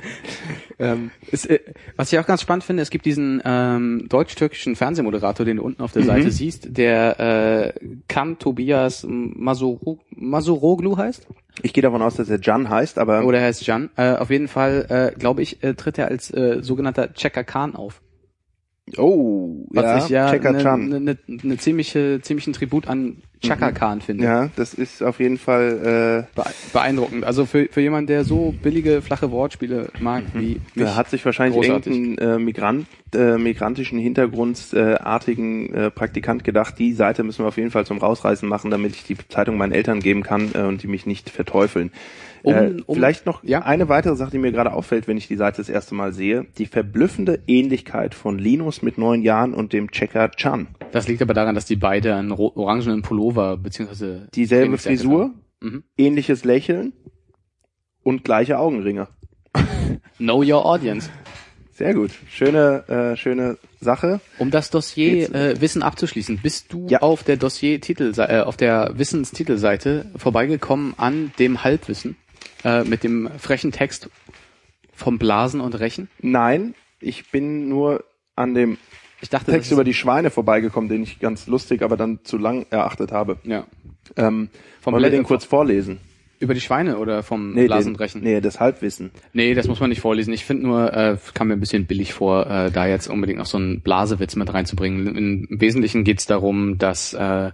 ähm, 0.81 1.11
ist, 1.31 1.49
äh, 1.49 1.61
was 1.97 2.13
ich 2.13 2.19
auch 2.19 2.27
ganz 2.27 2.43
spannend 2.43 2.65
finde, 2.65 2.83
es 2.83 2.91
gibt 2.91 3.05
diesen 3.05 3.41
ähm, 3.45 4.07
deutsch-türkischen 4.09 4.77
Fernsehmoderator, 4.77 5.47
den 5.47 5.59
du 5.59 5.63
unten 5.63 5.83
auf 5.83 5.93
der 5.93 6.03
mhm. 6.03 6.07
Seite 6.07 6.31
siehst, 6.31 6.77
der 6.77 7.75
äh, 7.77 7.87
Kan 8.09 8.39
Tobias 8.39 9.07
Masuro, 9.09 9.99
Masuroglu 10.11 10.97
heißt. 10.97 11.27
Ich 11.63 11.73
gehe 11.73 11.83
davon 11.83 12.03
aus, 12.03 12.17
dass 12.17 12.31
er 12.31 12.41
Jan 12.41 12.71
heißt, 12.71 12.99
aber... 12.99 13.25
Oder 13.25 13.39
er 13.39 13.47
heißt 13.47 13.67
Jan. 13.67 13.91
Äh, 13.97 14.15
auf 14.15 14.31
jeden 14.31 14.49
Fall, 14.49 14.87
äh, 14.89 15.19
glaube 15.19 15.43
ich, 15.43 15.63
äh, 15.63 15.75
tritt 15.75 15.99
er 15.99 16.09
als 16.09 16.33
äh, 16.33 16.63
sogenannter 16.63 17.13
Checker 17.13 17.45
Khan 17.45 17.75
auf. 17.75 18.01
Oh, 18.97 19.67
was 19.71 19.85
ja, 19.85 20.05
ich 20.05 20.09
ja 20.11 20.49
eine 20.49 20.77
ne, 20.79 21.01
ne, 21.01 21.19
ne 21.27 21.57
ziemliche, 21.59 22.21
ziemlichen 22.23 22.53
Tribut 22.53 22.89
an 22.89 23.17
Chaka 23.43 23.73
Khan 23.73 24.01
finde. 24.01 24.25
Ja, 24.25 24.51
das 24.57 24.75
ist 24.75 25.03
auf 25.03 25.19
jeden 25.19 25.39
Fall 25.39 26.27
äh, 26.35 26.37
Bee- 26.41 26.51
Beeindruckend. 26.73 27.25
Also 27.25 27.47
für, 27.47 27.69
für 27.71 27.81
jemanden, 27.81 28.09
der 28.09 28.25
so 28.25 28.55
billige, 28.63 29.01
flache 29.01 29.31
Wortspiele 29.31 29.89
mag 30.01 30.25
wie 30.35 30.61
mich. 30.75 30.85
Da 30.85 30.95
hat 30.97 31.09
sich 31.09 31.25
wahrscheinlich 31.25 31.57
großartig. 31.57 31.93
irgendein 31.95 32.29
äh, 32.29 32.39
Migrant, 32.39 32.87
äh, 33.15 33.39
migrantischen 33.39 33.99
Hintergrundsartigen 33.99 34.97
äh, 34.97 34.99
artigen, 35.01 35.75
äh, 35.75 35.91
Praktikant 35.91 36.45
gedacht, 36.45 36.79
die 36.79 36.93
Seite 36.93 37.23
müssen 37.25 37.45
wir 37.45 37.49
auf 37.49 37.57
jeden 37.57 37.71
Fall 37.71 37.87
zum 37.87 37.99
Rausreißen 37.99 38.49
machen, 38.49 38.71
damit 38.71 38.95
ich 38.95 39.05
die 39.05 39.17
Zeitung 39.29 39.57
meinen 39.57 39.73
Eltern 39.73 40.01
geben 40.01 40.23
kann 40.23 40.51
äh, 40.55 40.63
und 40.63 40.83
die 40.83 40.89
mich 40.89 41.07
nicht 41.07 41.31
verteufeln. 41.31 41.93
Um- 42.43 42.55
äh, 42.55 42.83
um- 42.87 42.95
vielleicht 42.95 43.27
noch 43.27 43.45
ja. 43.45 43.63
eine 43.63 43.89
weitere 43.89 44.17
Sache, 44.17 44.31
die 44.31 44.39
mir 44.39 44.53
gerade 44.53 44.73
auffällt, 44.73 45.09
wenn 45.09 45.17
ich 45.17 45.29
die 45.29 45.37
Seite 45.37 45.59
das 45.59 45.69
erste 45.69 45.95
Mal 45.95 46.13
sehe. 46.13 46.47
Die 46.59 46.67
verblüffende 46.67 47.41
Ähnlichkeit 47.47 48.15
von 48.15 48.39
Linus 48.39 48.83
mit 48.83 48.99
neun 48.99 49.23
Jahren 49.23 49.55
und 49.55 49.73
dem 49.73 49.91
Checker 49.91 50.31
Chan. 50.31 50.69
Das 50.93 51.07
liegt 51.09 51.23
aber 51.23 51.35
daran, 51.35 51.55
dass 51.55 51.67
die 51.67 51.77
beide 51.77 52.15
einen 52.17 52.33
orangenen 52.33 53.03
Pullover 53.03 53.57
beziehungsweise 53.57 54.29
Dieselbe 54.35 54.79
Frisur. 54.79 55.31
Mhm. 55.61 55.85
ähnliches 55.99 56.45
Lächeln 56.45 56.95
und 58.03 58.25
gleiche 58.25 58.59
Augenringe. 58.59 59.09
Know 60.19 60.39
your 60.43 60.65
audience. 60.65 61.11
Sehr 61.73 61.95
gut. 61.95 62.11
Schöne, 62.29 62.85
äh, 62.89 63.17
schöne 63.17 63.57
Sache. 63.81 64.21
Um 64.39 64.51
das 64.51 64.71
Dossier 64.71 65.35
äh, 65.35 65.61
Wissen 65.61 65.83
abzuschließen, 65.83 66.39
bist 66.43 66.73
du 66.73 66.87
Ja. 66.89 67.01
auf 67.01 67.23
der 67.25 67.37
Dossier-Titel, 67.39 68.13
äh, 68.19 68.41
auf 68.41 68.57
der 68.59 68.93
Wissenstitelseite 68.97 70.07
vorbeigekommen 70.17 70.93
an 70.99 71.33
dem 71.39 71.65
Halbwissen 71.65 72.17
äh, 72.65 72.85
mit 72.85 73.05
dem 73.05 73.29
frechen 73.39 73.73
Text 73.73 74.09
vom 74.95 75.19
Blasen 75.19 75.61
und 75.61 75.79
Rechen? 75.79 76.09
Nein, 76.21 76.75
ich 77.01 77.31
bin 77.31 77.69
nur 77.69 78.05
an 78.37 78.55
dem 78.55 78.79
Ich 79.21 79.29
dachte, 79.31 79.51
Text 79.53 79.73
über 79.73 79.85
die 79.85 79.95
Schweine 79.95 80.31
vorbeigekommen, 80.31 80.89
den 80.89 81.03
ich 81.03 81.19
ganz 81.21 81.47
lustig, 81.47 81.83
aber 81.83 81.97
dann 81.97 82.21
zu 82.25 82.39
lang 82.39 82.67
erachtet 82.71 83.13
habe. 83.13 83.39
ja. 83.45 83.67
Ähm, 84.17 84.49
Vom 84.81 84.95
wollen 84.95 85.05
wir 85.05 85.11
den 85.11 85.23
kurz 85.25 85.45
vorlesen? 85.45 85.99
über 86.41 86.55
die 86.55 86.61
Schweine 86.63 86.97
oder 86.97 87.23
vom 87.23 87.53
Nee, 87.53 87.67
Blasen 87.67 87.89
den, 87.91 87.95
und 87.95 88.01
Rechen? 88.01 88.23
nee, 88.23 88.41
das 88.41 88.59
Halbwissen. 88.61 89.11
Nee, 89.35 89.53
das 89.53 89.69
muss 89.69 89.79
man 89.79 89.91
nicht 89.91 90.01
vorlesen. 90.01 90.33
Ich 90.33 90.47
finde 90.47 90.63
nur, 90.67 90.91
äh, 90.95 91.19
kam 91.35 91.49
mir 91.49 91.55
ein 91.55 91.61
bisschen 91.61 91.85
billig 91.85 92.15
vor, 92.15 92.47
äh, 92.47 92.71
da 92.71 92.87
jetzt 92.87 93.09
unbedingt 93.09 93.39
noch 93.39 93.47
so 93.47 93.59
einen 93.59 93.83
Blasewitz 93.83 94.37
mit 94.37 94.53
reinzubringen. 94.53 95.17
Im 95.17 95.47
Wesentlichen 95.61 96.03
geht 96.03 96.19
es 96.21 96.25
darum, 96.27 96.79
dass 96.79 97.13
äh, 97.13 97.51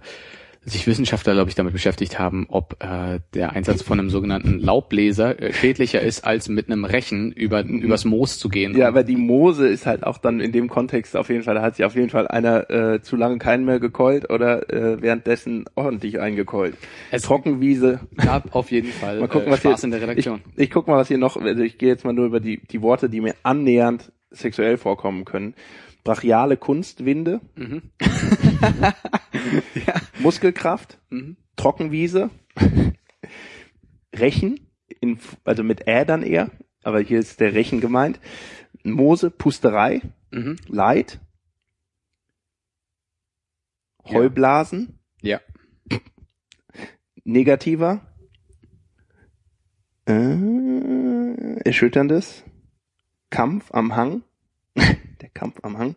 sich 0.69 0.85
Wissenschaftler, 0.85 1.33
glaube 1.33 1.49
ich, 1.49 1.55
damit 1.55 1.71
beschäftigt 1.73 2.19
haben, 2.19 2.45
ob 2.49 2.83
äh, 2.83 3.19
der 3.33 3.53
Einsatz 3.53 3.81
von 3.81 3.99
einem 3.99 4.09
sogenannten 4.09 4.59
Laubbläser 4.59 5.41
äh, 5.41 5.53
schädlicher 5.53 6.01
ist, 6.01 6.25
als 6.25 6.49
mit 6.49 6.67
einem 6.69 6.83
Rechen 6.83 7.31
über, 7.31 7.63
übers 7.63 8.03
Moos 8.05 8.37
zu 8.37 8.49
gehen. 8.49 8.75
Ja, 8.77 8.89
aber 8.89 9.03
die 9.03 9.15
Moose 9.15 9.67
ist 9.67 9.85
halt 9.85 10.03
auch 10.03 10.17
dann 10.17 10.41
in 10.41 10.51
dem 10.51 10.67
Kontext 10.67 11.15
auf 11.15 11.29
jeden 11.29 11.43
Fall, 11.43 11.55
da 11.55 11.61
hat 11.61 11.77
sich 11.77 11.85
auf 11.85 11.95
jeden 11.95 12.09
Fall 12.09 12.27
einer 12.27 12.69
äh, 12.69 13.01
zu 13.01 13.15
lange 13.15 13.37
keinen 13.37 13.63
mehr 13.65 13.79
gekeult 13.79 14.29
oder 14.29 14.69
äh, 14.69 15.01
währenddessen 15.01 15.65
ordentlich 15.75 16.19
eingekeult. 16.19 16.75
Es- 17.11 17.21
Trockenwiese. 17.23 18.01
gab 18.17 18.53
auf 18.53 18.69
jeden 18.69 18.91
Fall 18.91 19.19
Mal 19.21 19.27
gucken, 19.29 19.47
äh, 19.47 19.51
was 19.51 19.59
Spaß 19.61 19.79
hier, 19.79 19.85
in 19.85 19.91
der 19.91 20.01
Redaktion. 20.01 20.41
Ich, 20.57 20.63
ich 20.63 20.69
guck 20.69 20.87
mal, 20.87 20.97
was 20.97 21.07
hier 21.07 21.17
noch, 21.17 21.37
also 21.37 21.63
ich 21.63 21.77
gehe 21.77 21.87
jetzt 21.89 22.03
mal 22.03 22.11
nur 22.13 22.25
über 22.25 22.39
die, 22.41 22.59
die 22.69 22.81
Worte, 22.81 23.09
die 23.09 23.21
mir 23.21 23.35
annähernd 23.43 24.11
sexuell 24.31 24.77
vorkommen 24.77 25.23
können. 25.23 25.53
Brachiale 26.03 26.57
Kunstwinde, 26.57 27.39
Mhm. 27.55 27.81
Muskelkraft, 30.19 30.99
Mhm. 31.09 31.37
Trockenwiese, 31.55 32.29
Rechen, 34.15 34.59
in, 34.99 35.19
also 35.43 35.63
mit 35.63 35.87
Ä 35.87 36.05
dann 36.05 36.23
eher, 36.23 36.51
aber 36.83 36.99
hier 37.01 37.19
ist 37.19 37.39
der 37.39 37.53
Rechen 37.53 37.81
gemeint, 37.81 38.19
Moose, 38.83 39.29
Pusterei, 39.31 40.01
Mhm. 40.31 40.57
Leid, 40.67 41.19
Ja. 44.05 44.13
Heublasen, 44.13 44.99
Ja. 45.21 45.41
negativer, 47.25 48.01
äh, 50.07 51.59
erschütterndes, 51.65 52.43
Kampf 53.29 53.71
am 53.73 53.95
Hang, 53.95 54.23
der 55.21 55.29
Kampf 55.33 55.59
am 55.63 55.77
Hang, 55.77 55.95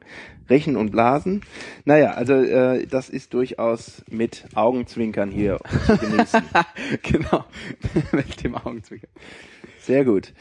Rechen 0.51 0.77
und 0.77 0.91
Blasen. 0.91 1.43
Naja, 1.85 2.13
also 2.13 2.35
äh, 2.35 2.87
das 2.87 3.09
ist 3.09 3.33
durchaus 3.33 4.03
mit 4.11 4.45
Augenzwinkern 4.55 5.31
hier 5.31 5.59
zu 5.87 5.97
genießen. 5.97 6.43
genau. 7.03 7.45
mit 8.13 8.45
dem 8.45 8.57
Augenzwinkern. 8.57 9.11
Sehr 9.79 10.05
gut. 10.05 10.33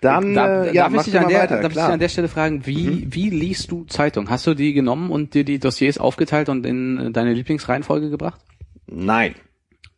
Dann 0.00 0.34
da, 0.34 0.64
äh, 0.64 0.74
ja, 0.74 0.90
darf 0.90 1.06
ich 1.06 1.18
an 1.18 1.28
der, 1.28 1.40
weiter, 1.40 1.60
darf 1.60 1.72
ich 1.72 1.78
dich. 1.78 1.86
Mhm. 1.86 1.92
an 1.92 2.00
der 2.00 2.08
Stelle 2.10 2.28
fragen, 2.28 2.66
wie, 2.66 3.06
wie 3.14 3.30
liest 3.30 3.70
du 3.70 3.84
Zeitung? 3.84 4.28
Hast 4.28 4.46
du 4.46 4.52
die 4.52 4.74
genommen 4.74 5.10
und 5.10 5.32
dir 5.32 5.44
die 5.44 5.58
Dossiers 5.58 5.96
aufgeteilt 5.96 6.50
und 6.50 6.66
in 6.66 7.12
deine 7.14 7.32
Lieblingsreihenfolge 7.32 8.10
gebracht? 8.10 8.40
Nein. 8.86 9.34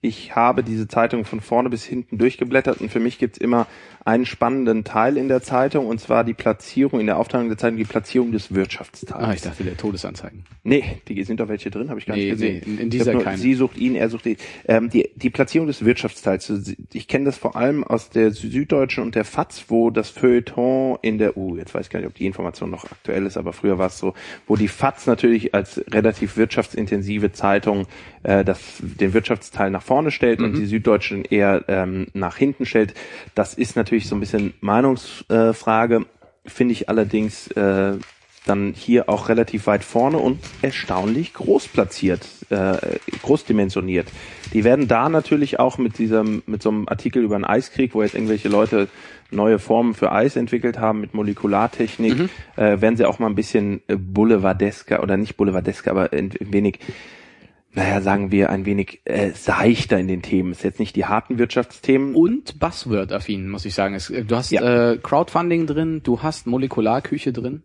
Ich 0.06 0.36
habe 0.36 0.62
diese 0.62 0.86
Zeitung 0.86 1.24
von 1.24 1.40
vorne 1.40 1.68
bis 1.68 1.84
hinten 1.84 2.16
durchgeblättert 2.18 2.80
und 2.80 2.90
für 2.92 3.00
mich 3.00 3.18
gibt's 3.18 3.38
immer 3.38 3.66
einen 4.04 4.24
spannenden 4.24 4.84
Teil 4.84 5.16
in 5.16 5.26
der 5.26 5.42
Zeitung 5.42 5.86
und 5.88 6.00
zwar 6.00 6.22
die 6.22 6.32
Platzierung 6.32 7.00
in 7.00 7.06
der 7.06 7.18
Aufteilung 7.18 7.48
der 7.48 7.58
Zeitung, 7.58 7.76
die 7.76 7.82
Platzierung 7.84 8.30
des 8.30 8.54
Wirtschaftsteils. 8.54 9.20
Ah, 9.20 9.32
ich 9.34 9.40
dachte, 9.42 9.64
der 9.64 9.76
Todesanzeigen. 9.76 10.44
Nee, 10.62 10.84
die 11.08 11.24
sind 11.24 11.40
doch 11.40 11.48
welche 11.48 11.70
drin, 11.72 11.88
habe 11.90 11.98
ich 11.98 12.06
gar 12.06 12.14
Nee, 12.14 12.26
nicht 12.26 12.32
gesehen. 12.34 12.62
nee, 12.66 12.72
in- 12.74 12.78
in 12.78 12.90
dieser 12.90 13.14
nur, 13.14 13.24
keine. 13.24 13.38
Sie 13.38 13.54
sucht 13.54 13.76
ihn, 13.76 13.96
er 13.96 14.08
sucht 14.08 14.26
ihn. 14.26 14.36
Ähm, 14.68 14.90
die, 14.90 15.10
die 15.16 15.28
Platzierung 15.30 15.66
des 15.66 15.84
Wirtschaftsteils. 15.84 16.52
Ich 16.92 17.08
kenne 17.08 17.24
das 17.24 17.36
vor 17.36 17.56
allem 17.56 17.82
aus 17.82 18.08
der 18.10 18.30
Süddeutschen 18.30 19.02
und 19.02 19.16
der 19.16 19.24
FAZ, 19.24 19.64
wo 19.68 19.90
das 19.90 20.10
Feuilleton 20.10 20.98
in 21.02 21.18
der, 21.18 21.36
uh, 21.36 21.56
jetzt 21.56 21.74
weiß 21.74 21.86
ich 21.86 21.90
gar 21.90 21.98
nicht, 21.98 22.06
ob 22.08 22.14
die 22.14 22.26
Information 22.26 22.70
noch 22.70 22.84
aktuell 22.84 23.26
ist, 23.26 23.36
aber 23.36 23.52
früher 23.52 23.78
war 23.78 23.88
es 23.88 23.98
so, 23.98 24.14
wo 24.46 24.54
die 24.54 24.68
FAZ 24.68 25.08
natürlich 25.08 25.52
als 25.52 25.82
relativ 25.90 26.36
wirtschaftsintensive 26.36 27.32
Zeitung 27.32 27.88
äh, 28.22 28.44
das, 28.44 28.60
den 28.78 29.14
Wirtschaftsteil 29.14 29.72
nach 29.72 29.82
vorne 29.82 29.95
stellt 30.10 30.40
und 30.40 30.56
die 30.56 30.66
Süddeutschen 30.66 31.24
eher 31.24 31.64
ähm, 31.68 32.06
nach 32.14 32.36
hinten 32.36 32.66
stellt. 32.66 32.94
Das 33.34 33.54
ist 33.54 33.76
natürlich 33.76 34.08
so 34.08 34.16
ein 34.16 34.20
bisschen 34.20 34.54
Meinungsfrage, 34.60 36.06
finde 36.44 36.72
ich 36.72 36.88
allerdings 36.88 37.48
äh, 37.52 37.94
dann 38.46 38.72
hier 38.74 39.08
auch 39.08 39.28
relativ 39.28 39.66
weit 39.66 39.84
vorne 39.84 40.18
und 40.18 40.38
erstaunlich 40.62 41.34
groß 41.34 41.68
platziert, 41.68 42.26
äh, 42.50 42.76
großdimensioniert. 43.22 44.06
Die 44.52 44.64
werden 44.64 44.88
da 44.88 45.08
natürlich 45.08 45.58
auch 45.58 45.78
mit 45.78 45.98
diesem, 45.98 46.42
mit 46.46 46.62
so 46.62 46.70
einem 46.70 46.88
Artikel 46.88 47.22
über 47.22 47.34
einen 47.34 47.44
Eiskrieg, 47.44 47.94
wo 47.94 48.02
jetzt 48.02 48.14
irgendwelche 48.14 48.48
Leute 48.48 48.88
neue 49.30 49.58
Formen 49.58 49.94
für 49.94 50.12
Eis 50.12 50.36
entwickelt 50.36 50.78
haben 50.78 51.00
mit 51.00 51.12
Molekulartechnik, 51.12 52.30
äh, 52.56 52.80
werden 52.80 52.96
sie 52.96 53.04
auch 53.04 53.18
mal 53.18 53.26
ein 53.26 53.34
bisschen 53.34 53.82
äh, 53.88 53.96
boulevardesker 53.96 55.02
oder 55.02 55.16
nicht 55.16 55.36
boulevardesker, 55.36 55.90
aber 55.90 56.12
ein 56.12 56.32
wenig 56.38 56.78
naja, 57.76 58.00
sagen 58.00 58.32
wir, 58.32 58.50
ein 58.50 58.64
wenig 58.64 59.02
äh, 59.04 59.30
seichter 59.32 59.98
in 59.98 60.08
den 60.08 60.22
Themen. 60.22 60.50
Ist 60.52 60.64
jetzt 60.64 60.80
nicht 60.80 60.96
die 60.96 61.04
harten 61.04 61.38
Wirtschaftsthemen. 61.38 62.14
Und 62.14 62.58
Buzzword-affin, 62.58 63.48
muss 63.48 63.64
ich 63.66 63.74
sagen. 63.74 63.94
Es, 63.94 64.08
äh, 64.10 64.24
du 64.24 64.34
hast 64.34 64.50
Ja. 64.50 64.92
äh, 64.92 64.96
Crowdfunding 64.98 65.66
drin, 65.66 66.00
du 66.02 66.22
hast 66.22 66.46
Molekularküche 66.46 67.32
drin. 67.32 67.62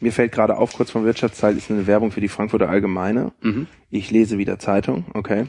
Mir 0.00 0.12
fällt 0.12 0.32
gerade 0.32 0.58
auf, 0.58 0.74
kurz 0.74 0.90
vom 0.90 1.04
Wirtschaftsteil 1.04 1.56
ist 1.56 1.70
eine 1.70 1.86
Werbung 1.86 2.10
für 2.10 2.20
die 2.20 2.28
Frankfurter 2.28 2.68
Allgemeine. 2.68 3.32
Mhm. 3.40 3.66
Ich 3.88 4.10
lese 4.10 4.36
wieder 4.36 4.58
Zeitung, 4.58 5.06
okay. 5.14 5.46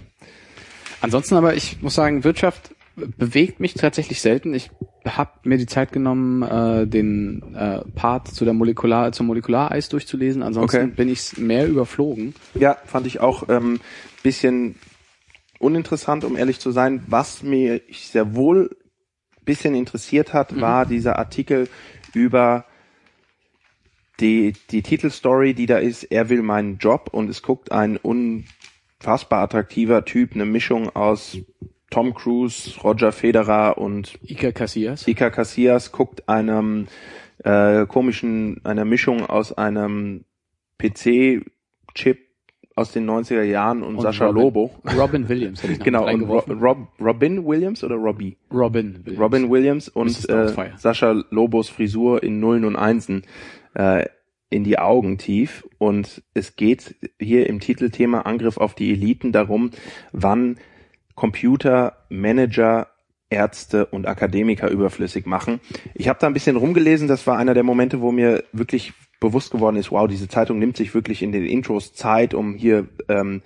Ansonsten 1.02 1.36
aber, 1.36 1.56
ich 1.56 1.82
muss 1.82 1.96
sagen, 1.96 2.24
Wirtschaft 2.24 2.74
bewegt 2.98 3.60
mich 3.60 3.76
tatsächlich 3.76 4.22
selten. 4.22 4.54
Ich 4.54 4.72
habe 5.06 5.32
mir 5.44 5.58
die 5.58 5.68
Zeit 5.68 5.92
genommen, 5.92 6.42
äh, 6.42 6.88
den 6.88 7.54
äh, 7.56 7.82
Part 7.96 8.30
zu 8.30 8.44
der 8.44 8.54
Molekular, 8.54 9.12
zum 9.12 9.28
Molekulareis 9.28 9.90
durchzulesen. 9.90 10.42
Ansonsten 10.44 10.78
Okay. 10.78 10.94
bin 10.96 11.10
ich 11.10 11.38
mehr 11.38 11.68
überflogen. 11.68 12.34
Ja, 12.56 12.78
fand 12.86 13.08
ich 13.08 13.20
auch 13.20 13.48
ähm, 13.50 13.80
bisschen 14.24 14.76
uninteressant, 15.60 16.24
um 16.24 16.36
ehrlich 16.36 16.60
zu 16.60 16.72
sein. 16.72 17.04
Was 17.08 17.44
mir 17.44 17.82
sehr 17.92 18.36
wohl 18.36 18.76
bisschen 19.46 19.76
interessiert 19.76 20.34
hat, 20.34 20.60
war 20.60 20.86
dieser 20.86 21.18
Artikel 21.18 21.70
über 22.14 22.66
die, 24.20 24.54
die 24.72 24.82
Titelstory, 24.82 25.54
die 25.54 25.68
da 25.68 25.78
ist, 25.78 26.04
er 26.04 26.30
will 26.30 26.42
meinen 26.42 26.80
Job 26.80 27.10
und 27.12 27.30
es 27.30 27.44
guckt 27.44 27.72
ein 27.72 27.98
unfassbar 27.98 29.44
attraktiver 29.44 30.04
Typ, 30.06 30.34
eine 30.34 30.46
Mischung 30.46 30.90
aus 30.96 31.38
Tom 31.90 32.14
Cruise, 32.14 32.80
Roger 32.84 33.12
Federer 33.12 33.78
und 33.78 34.20
Iker 34.24 34.52
Casillas. 34.52 35.08
Iker 35.08 35.32
Casillas 35.32 35.92
guckt 35.92 36.28
einem 36.28 36.88
äh, 37.44 37.86
komischen, 37.86 38.62
einer 38.66 38.86
Mischung 38.86 39.26
aus 39.26 39.54
einem 39.58 40.26
PC-Chip 40.80 42.20
aus 42.76 42.92
den 42.92 43.10
90er 43.10 43.42
Jahren 43.42 43.82
und, 43.82 43.96
Und 43.96 44.02
Sascha 44.02 44.28
Robin. 44.28 44.42
Lobo. 44.44 44.72
Robin 44.96 45.28
Williams 45.28 45.64
hätte 45.64 45.74
ich 45.74 45.80
Genau, 45.80 46.02
und 46.02 46.06
Ro 46.06 46.10
reingeworfen. 46.10 46.60
Rob, 46.60 46.78
Robin 47.00 47.46
Williams 47.46 47.84
oder 47.84 47.96
Robbie? 47.96 48.38
Robin 48.54 49.00
Williams. 49.04 49.20
Robin 49.20 49.50
Williams 49.50 49.90
und 49.90 50.30
äh. 50.30 50.54
Sascha 50.78 51.24
Lobos 51.32 51.70
Frisur 51.70 52.22
in 52.22 52.40
Nullen 52.40 52.66
und 52.66 52.76
Einsen 52.76 53.24
äh, 53.74 54.06
in 54.52 54.64
die 54.64 54.78
Augen 54.78 55.18
tief. 55.18 55.68
Und 55.80 56.22
es 56.36 56.56
geht 56.56 56.96
hier 57.20 57.48
im 57.48 57.60
Titelthema 57.60 58.22
Angriff 58.22 58.58
auf 58.58 58.76
die 58.76 58.92
Eliten 58.92 59.32
darum, 59.32 59.72
wann 60.12 60.58
Computer, 61.18 61.98
Manager, 62.10 62.88
Ärzte 63.30 63.88
und 63.88 64.08
Akademiker 64.08 64.70
überflüssig 64.70 65.26
machen. 65.26 65.60
Ich 65.96 66.08
habe 66.08 66.20
da 66.20 66.28
ein 66.28 66.34
bisschen 66.34 66.56
rumgelesen, 66.56 67.10
das 67.10 67.28
war 67.28 67.38
einer 67.38 67.56
der 67.56 67.64
Momente, 67.64 68.00
wo 68.00 68.12
mir 68.12 68.44
wirklich 68.54 68.94
bewusst 69.20 69.52
geworden 69.52 69.78
ist, 69.78 69.92
wow, 69.92 70.08
diese 70.08 70.30
Zeitung 70.30 70.60
nimmt 70.60 70.78
sich 70.78 70.94
wirklich 70.94 71.24
in 71.24 71.32
den 71.32 71.44
Intros 71.44 71.94
Zeit, 71.94 72.36
um 72.36 72.54
hier 72.54 72.88
ähm, 73.10 73.42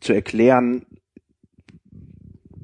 zu 0.00 0.12
erklären, 0.12 0.84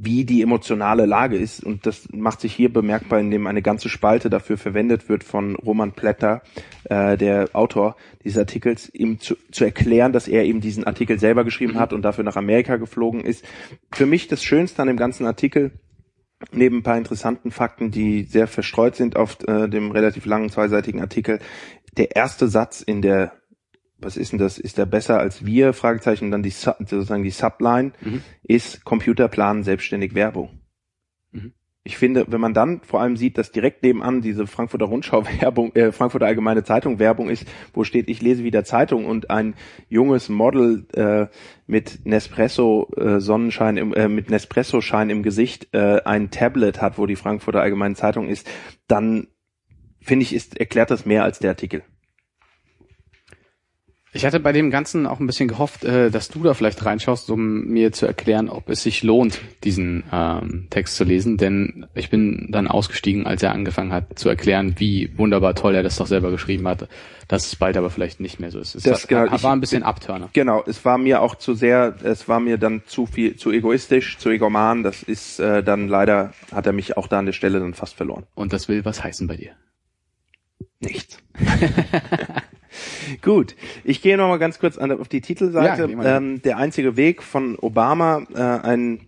wie 0.05 0.25
die 0.25 0.43
emotionale 0.43 1.07
Lage 1.07 1.37
ist. 1.37 1.63
Und 1.63 1.87
das 1.87 2.09
macht 2.13 2.41
sich 2.41 2.55
hier 2.55 2.73
bemerkbar, 2.73 3.21
indem 3.21 3.47
eine 3.47 3.63
ganze 3.63 3.89
Spalte 3.89 4.31
dafür 4.31 4.59
verwendet 4.59 5.09
wird 5.09 5.25
von 5.25 5.57
Roman 5.57 5.93
Plätter, 5.93 6.43
äh, 6.85 7.17
der 7.17 7.51
Autor 7.53 7.97
dieses 8.23 8.39
Artikels, 8.39 8.93
ihm 8.95 9.21
zu, 9.21 9.37
zu 9.51 9.65
erklären, 9.65 10.13
dass 10.13 10.29
er 10.29 10.45
eben 10.45 10.61
diesen 10.61 10.85
Artikel 10.85 11.19
selber 11.19 11.45
geschrieben 11.45 11.79
hat 11.79 11.93
und 11.93 12.03
dafür 12.03 12.25
nach 12.25 12.37
Amerika 12.37 12.77
geflogen 12.77 13.21
ist. 13.21 13.45
Für 13.93 14.07
mich 14.07 14.29
das 14.29 14.43
Schönste 14.43 14.83
an 14.83 14.89
dem 14.89 14.97
ganzen 14.97 15.27
Artikel, 15.27 15.73
neben 16.53 16.79
ein 16.79 16.83
paar 16.83 16.99
interessanten 16.99 17.51
Fakten, 17.51 17.91
die 17.91 18.25
sehr 18.25 18.47
verstreut 18.47 18.97
sind 18.97 19.17
auf 19.17 19.39
äh, 19.47 19.69
dem 19.69 19.91
relativ 19.91 20.27
langen 20.27 20.51
zweiseitigen 20.51 21.01
Artikel, 21.01 21.39
der 21.97 22.17
erste 22.17 22.49
Satz 22.49 22.81
in 22.81 23.03
der 23.03 23.33
was 24.05 24.17
ist 24.17 24.33
denn 24.33 24.39
das? 24.39 24.59
Ist 24.59 24.79
der 24.79 24.87
besser 24.87 25.19
als 25.19 25.45
wir? 25.45 25.73
Fragezeichen. 25.73 26.31
Dann 26.31 26.43
die 26.43 26.51
sozusagen 26.51 27.23
die 27.23 27.31
Subline 27.31 27.93
mhm. 28.01 28.23
ist 28.43 28.85
Computerplan 28.85 29.63
selbstständig 29.63 30.15
Werbung. 30.15 30.61
Mhm. 31.33 31.53
Ich 31.87 31.99
finde, 31.99 32.25
wenn 32.29 32.41
man 32.41 32.55
dann 32.55 32.81
vor 32.81 33.03
allem 33.03 33.19
sieht, 33.19 33.37
dass 33.37 33.53
direkt 33.53 33.83
nebenan 33.83 34.23
diese 34.23 34.47
Frankfurter 34.47 34.87
Rundschau 34.87 35.27
Werbung, 35.41 35.75
äh, 35.75 35.93
Frankfurter 35.93 36.25
Allgemeine 36.25 36.65
Zeitung 36.65 36.99
Werbung 36.99 37.29
ist, 37.29 37.47
wo 37.75 37.85
steht, 37.85 38.09
ich 38.09 38.23
lese 38.23 38.43
wieder 38.43 38.65
Zeitung 38.65 39.05
und 39.05 39.29
ein 39.29 39.55
junges 39.91 40.31
Model 40.31 40.87
äh, 40.95 41.27
mit 41.67 42.07
Nespresso 42.07 42.91
äh, 42.97 43.21
Sonnenschein 43.21 43.77
im, 43.77 43.93
äh, 43.93 44.09
mit 44.09 44.31
Nespresso 44.31 44.81
Schein 44.81 45.11
im 45.11 45.23
Gesicht 45.23 45.69
äh, 45.75 46.01
ein 46.07 46.31
Tablet 46.31 46.81
hat, 46.81 46.97
wo 46.97 47.05
die 47.05 47.17
Frankfurter 47.17 47.61
Allgemeine 47.61 47.95
Zeitung 47.95 48.29
ist, 48.29 48.51
dann 48.89 49.29
finde 50.01 50.23
ich, 50.23 50.35
ist, 50.35 50.59
erklärt 50.59 50.91
das 50.91 51.05
mehr 51.05 51.25
als 51.25 51.39
der 51.39 51.51
Artikel. 51.51 51.83
Ich 54.17 54.25
hatte 54.25 54.39
bei 54.39 54.53
dem 54.53 54.71
Ganzen 54.71 55.09
auch 55.09 55.19
ein 55.19 55.27
bisschen 55.27 55.49
gehofft, 55.49 55.85
äh, 55.85 56.09
dass 56.09 56.29
du 56.29 56.45
da 56.45 56.55
vielleicht 56.55 56.85
reinschaust, 56.85 57.31
um 57.31 57.65
mir 57.65 57.91
zu 57.91 58.07
erklären, 58.07 58.49
ob 58.49 58.71
es 58.71 58.85
sich 58.85 59.03
lohnt, 59.03 59.41
diesen 59.65 60.05
ähm, 60.13 60.69
Text 60.71 60.95
zu 60.95 61.03
lesen. 61.03 61.37
Denn 61.37 61.87
ich 61.95 62.11
bin 62.11 62.47
dann 62.53 62.69
ausgestiegen, 62.69 63.27
als 63.27 63.43
er 63.43 63.51
angefangen 63.51 63.93
hat 63.93 64.17
zu 64.17 64.29
erklären, 64.29 64.77
wie 64.79 65.11
wunderbar 65.19 65.57
toll 65.57 65.75
er 65.75 65.83
das 65.83 65.97
doch 65.97 66.07
selber 66.07 66.31
geschrieben 66.31 66.69
hat. 66.69 66.89
Dass 67.27 67.47
es 67.47 67.57
bald 67.57 67.77
aber 67.77 67.91
vielleicht 67.91 68.21
nicht 68.21 68.39
mehr 68.39 68.53
so 68.53 68.61
ist. 68.61 68.77
Es 68.77 68.85
das 68.85 69.03
hat, 69.03 69.09
genau, 69.09 69.43
war 69.43 69.53
ein 69.53 69.61
bisschen 69.61 69.83
Abturner. 69.83 70.29
Genau, 70.33 70.63
es 70.65 70.85
war 70.85 70.97
mir 70.97 71.21
auch 71.21 71.35
zu 71.35 71.55
sehr, 71.55 71.97
es 72.05 72.29
war 72.29 72.39
mir 72.39 72.57
dann 72.57 72.83
zu 72.87 73.07
viel, 73.07 73.35
zu 73.35 73.51
egoistisch, 73.51 74.19
zu 74.19 74.31
egoman. 74.31 74.85
Das 74.85 75.03
ist 75.03 75.41
äh, 75.41 75.65
dann 75.65 75.89
leider, 75.89 76.35
hat 76.53 76.67
er 76.67 76.73
mich 76.73 76.97
auch 76.97 77.09
da 77.09 77.19
an 77.19 77.27
der 77.27 77.33
Stelle 77.33 77.59
dann 77.59 77.75
fast 77.75 77.97
verloren. 77.97 78.27
Und 78.37 78.53
das 78.53 78.69
will 78.69 78.85
was 78.85 79.03
heißen 79.03 79.27
bei 79.27 79.37
dir? 79.37 79.53
Nichts. 80.79 81.19
Gut, 83.23 83.57
ich 83.85 84.03
gehe 84.03 84.17
noch 84.17 84.29
mal 84.29 84.39
ganz 84.39 84.59
kurz 84.59 84.79
an, 84.79 84.93
auf 84.93 85.09
die 85.09 85.21
Titelseite. 85.21 85.91
Ja, 85.91 86.17
ähm, 86.17 86.43
der 86.43 86.57
einzige 86.59 86.97
Weg 86.97 87.23
von 87.23 87.59
Obama, 87.59 88.27
äh, 88.35 88.41
ein 88.41 89.01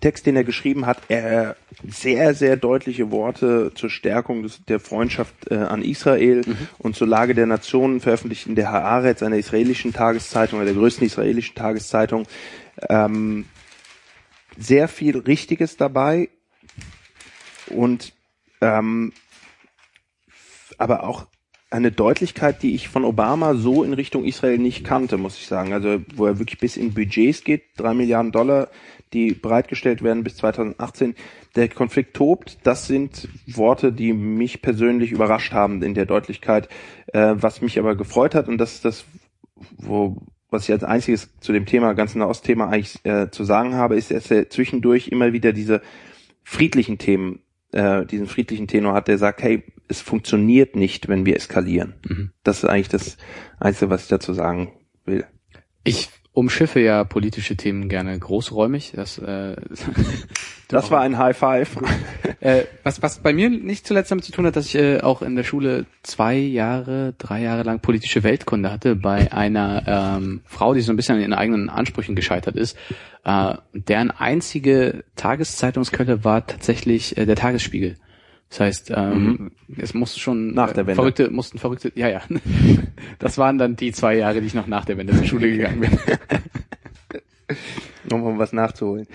Text, 0.00 0.26
den 0.26 0.36
er 0.36 0.44
geschrieben 0.44 0.86
hat, 0.86 0.98
er 1.08 1.56
sehr, 1.86 2.34
sehr 2.34 2.56
deutliche 2.56 3.10
Worte 3.10 3.72
zur 3.74 3.90
Stärkung 3.90 4.42
des, 4.42 4.64
der 4.66 4.80
Freundschaft 4.80 5.50
äh, 5.50 5.56
an 5.56 5.82
Israel 5.82 6.42
mhm. 6.46 6.68
und 6.78 6.94
zur 6.94 7.06
Lage 7.06 7.34
der 7.34 7.46
Nationen 7.46 8.00
veröffentlicht 8.00 8.46
in 8.46 8.54
der 8.54 8.70
Haaretz, 8.70 9.22
einer 9.22 9.36
israelischen 9.36 9.92
Tageszeitung, 9.92 10.60
einer 10.60 10.66
der 10.66 10.78
größten 10.78 11.06
israelischen 11.06 11.54
Tageszeitung. 11.54 12.26
Ähm, 12.88 13.46
sehr 14.56 14.88
viel 14.88 15.18
Richtiges 15.18 15.76
dabei 15.76 16.28
und 17.70 18.12
ähm, 18.60 19.12
aber 20.78 21.04
auch 21.04 21.26
eine 21.70 21.92
Deutlichkeit, 21.92 22.62
die 22.62 22.74
ich 22.74 22.88
von 22.88 23.04
Obama 23.04 23.54
so 23.54 23.84
in 23.84 23.92
Richtung 23.92 24.24
Israel 24.24 24.58
nicht 24.58 24.84
kannte, 24.84 25.18
muss 25.18 25.36
ich 25.36 25.46
sagen. 25.46 25.72
Also 25.72 26.00
wo 26.14 26.26
er 26.26 26.38
wirklich 26.38 26.58
bis 26.58 26.76
in 26.76 26.94
Budgets 26.94 27.44
geht, 27.44 27.64
drei 27.76 27.92
Milliarden 27.94 28.32
Dollar, 28.32 28.68
die 29.12 29.32
bereitgestellt 29.32 30.02
werden 30.02 30.24
bis 30.24 30.36
2018. 30.36 31.14
Der 31.56 31.68
Konflikt 31.68 32.14
tobt. 32.14 32.58
Das 32.62 32.86
sind 32.86 33.28
Worte, 33.46 33.92
die 33.92 34.12
mich 34.12 34.62
persönlich 34.62 35.12
überrascht 35.12 35.52
haben 35.52 35.82
in 35.82 35.94
der 35.94 36.06
Deutlichkeit. 36.06 36.68
Äh, 37.08 37.34
was 37.36 37.60
mich 37.60 37.78
aber 37.78 37.96
gefreut 37.96 38.34
hat 38.34 38.48
und 38.48 38.58
das 38.58 38.74
ist 38.74 38.84
das, 38.84 39.04
wo 39.76 40.16
was 40.50 40.64
ich 40.64 40.72
als 40.72 40.84
einziges 40.84 41.28
zu 41.40 41.52
dem 41.52 41.66
Thema, 41.66 41.92
ganzen 41.92 42.22
Ostthema 42.22 42.68
eigentlich 42.68 43.04
äh, 43.04 43.30
zu 43.30 43.44
sagen 43.44 43.74
habe, 43.74 43.96
ist, 43.96 44.10
dass 44.10 44.30
er 44.30 44.48
zwischendurch 44.48 45.08
immer 45.08 45.34
wieder 45.34 45.52
diese 45.52 45.82
friedlichen 46.42 46.96
Themen 46.96 47.40
äh, 47.72 48.06
diesen 48.06 48.26
friedlichen 48.26 48.66
Tenor 48.66 48.94
hat, 48.94 49.08
der 49.08 49.18
sagt, 49.18 49.42
hey, 49.42 49.62
es 49.88 50.00
funktioniert 50.00 50.76
nicht, 50.76 51.08
wenn 51.08 51.26
wir 51.26 51.36
eskalieren. 51.36 51.94
Mhm. 52.06 52.30
Das 52.44 52.58
ist 52.58 52.64
eigentlich 52.64 52.88
das 52.88 53.16
Einzige, 53.58 53.90
was 53.90 54.04
ich 54.04 54.08
dazu 54.08 54.32
sagen 54.34 54.72
will. 55.04 55.24
Ich 55.84 56.10
umschiffe 56.38 56.78
ja 56.78 57.02
politische 57.02 57.56
Themen 57.56 57.88
gerne 57.88 58.16
großräumig. 58.16 58.92
Das, 58.94 59.18
äh, 59.18 59.56
das 60.68 60.90
war 60.90 61.00
ein 61.00 61.18
High 61.18 61.36
Five. 61.36 61.76
äh, 62.40 62.62
was, 62.84 63.02
was 63.02 63.18
bei 63.18 63.32
mir 63.32 63.50
nicht 63.50 63.86
zuletzt 63.86 64.12
damit 64.12 64.24
zu 64.24 64.30
tun 64.30 64.46
hat, 64.46 64.54
dass 64.54 64.66
ich 64.66 64.76
äh, 64.76 65.00
auch 65.00 65.22
in 65.22 65.34
der 65.34 65.42
Schule 65.42 65.86
zwei 66.04 66.36
Jahre, 66.36 67.14
drei 67.18 67.42
Jahre 67.42 67.64
lang 67.64 67.80
politische 67.80 68.22
Weltkunde 68.22 68.70
hatte 68.70 68.94
bei 68.94 69.32
einer 69.32 69.82
ähm, 70.18 70.42
Frau, 70.44 70.74
die 70.74 70.80
so 70.80 70.92
ein 70.92 70.96
bisschen 70.96 71.16
an 71.16 71.22
ihren 71.22 71.32
eigenen 71.32 71.70
Ansprüchen 71.70 72.14
gescheitert 72.14 72.54
ist. 72.54 72.76
Äh, 73.24 73.54
deren 73.72 74.12
einzige 74.12 75.02
Tageszeitungsquelle 75.16 76.22
war 76.22 76.46
tatsächlich 76.46 77.16
äh, 77.16 77.26
der 77.26 77.36
Tagesspiegel. 77.36 77.96
Das 78.50 78.60
heißt, 78.60 78.92
ähm, 78.94 79.50
mhm. 79.68 79.76
es 79.76 79.92
musste 79.92 80.20
schon 80.20 80.54
nach 80.54 80.72
der 80.72 80.86
Wende. 80.86 80.94
verrückte, 80.94 81.30
mussten 81.30 81.58
verrückte, 81.58 81.92
ja, 81.94 82.08
ja. 82.08 82.22
Das 83.18 83.36
waren 83.36 83.58
dann 83.58 83.76
die 83.76 83.92
zwei 83.92 84.16
Jahre, 84.16 84.40
die 84.40 84.46
ich 84.46 84.54
noch 84.54 84.66
nach 84.66 84.84
der 84.84 84.96
Wende 84.96 85.14
zur 85.14 85.24
Schule 85.24 85.50
gegangen 85.50 85.80
bin. 85.80 85.98
um 88.12 88.38
was 88.38 88.52
nachzuholen. 88.52 89.06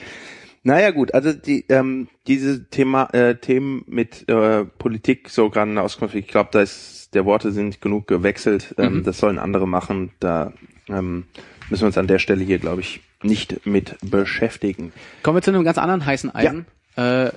Naja 0.64 0.92
gut, 0.92 1.14
also 1.14 1.34
die 1.34 1.66
ähm, 1.68 2.08
diese 2.26 2.70
Thema 2.70 3.14
äh, 3.14 3.36
Themen 3.36 3.84
mit 3.88 4.30
äh, 4.30 4.64
Politik 4.64 5.30
so 5.30 5.50
gerade 5.50 5.82
aus 5.82 5.98
Konflikt, 5.98 6.28
ich 6.28 6.32
glaube, 6.32 6.50
da 6.54 6.62
ist 6.62 7.04
der 7.14 7.26
Worte 7.26 7.52
sind 7.52 7.82
genug 7.82 8.08
gewechselt. 8.08 8.74
Ähm, 8.78 8.98
mhm. 8.98 9.04
Das 9.04 9.18
sollen 9.18 9.40
andere 9.40 9.68
machen. 9.68 10.12
Da 10.20 10.54
ähm, 10.90 11.26
müssen 11.70 11.84
wir 11.84 11.88
uns 11.88 11.98
an 11.98 12.08
der 12.08 12.20
Stelle 12.20 12.44
hier, 12.44 12.60
glaube 12.60 12.82
ich, 12.82 13.02
nicht 13.22 13.66
mit 13.66 13.98
beschäftigen. 14.02 14.92
Kommen 15.22 15.38
wir 15.38 15.42
zu 15.42 15.52
einem 15.52 15.64
ganz 15.64 15.78
anderen 15.78 16.06
heißen 16.06 16.34
Eisen. 16.34 16.66
Ja. 16.98 17.26
Äh, 17.26 17.32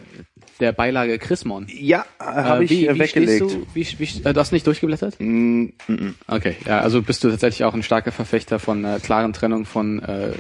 der 0.61 0.73
Beilage 0.73 1.19
Chrismon. 1.19 1.67
Ja, 1.69 2.05
habe 2.19 2.63
äh, 2.63 2.65
ich 2.65 2.71
wie, 2.71 2.99
weggelegt. 2.99 3.41
du, 3.41 3.67
wie, 3.75 3.87
wie, 3.99 4.29
äh, 4.29 4.33
du 4.33 4.41
hast 4.41 4.53
nicht 4.53 4.67
durchgeblättert? 4.67 5.17
Mm, 5.19 5.67
mm, 5.87 6.15
Okay, 6.27 6.57
ja, 6.67 6.81
also 6.81 7.03
bist 7.03 7.25
du 7.25 7.31
tatsächlich 7.31 7.65
auch 7.65 7.75
ein 7.75 7.83
starker 7.83 8.13
Verfechter 8.13 8.59
von 8.59 8.85
äh, 8.85 8.99
klaren 9.03 9.33
Trennung 9.33 9.65
von 9.65 10.03
äh, 10.03 10.33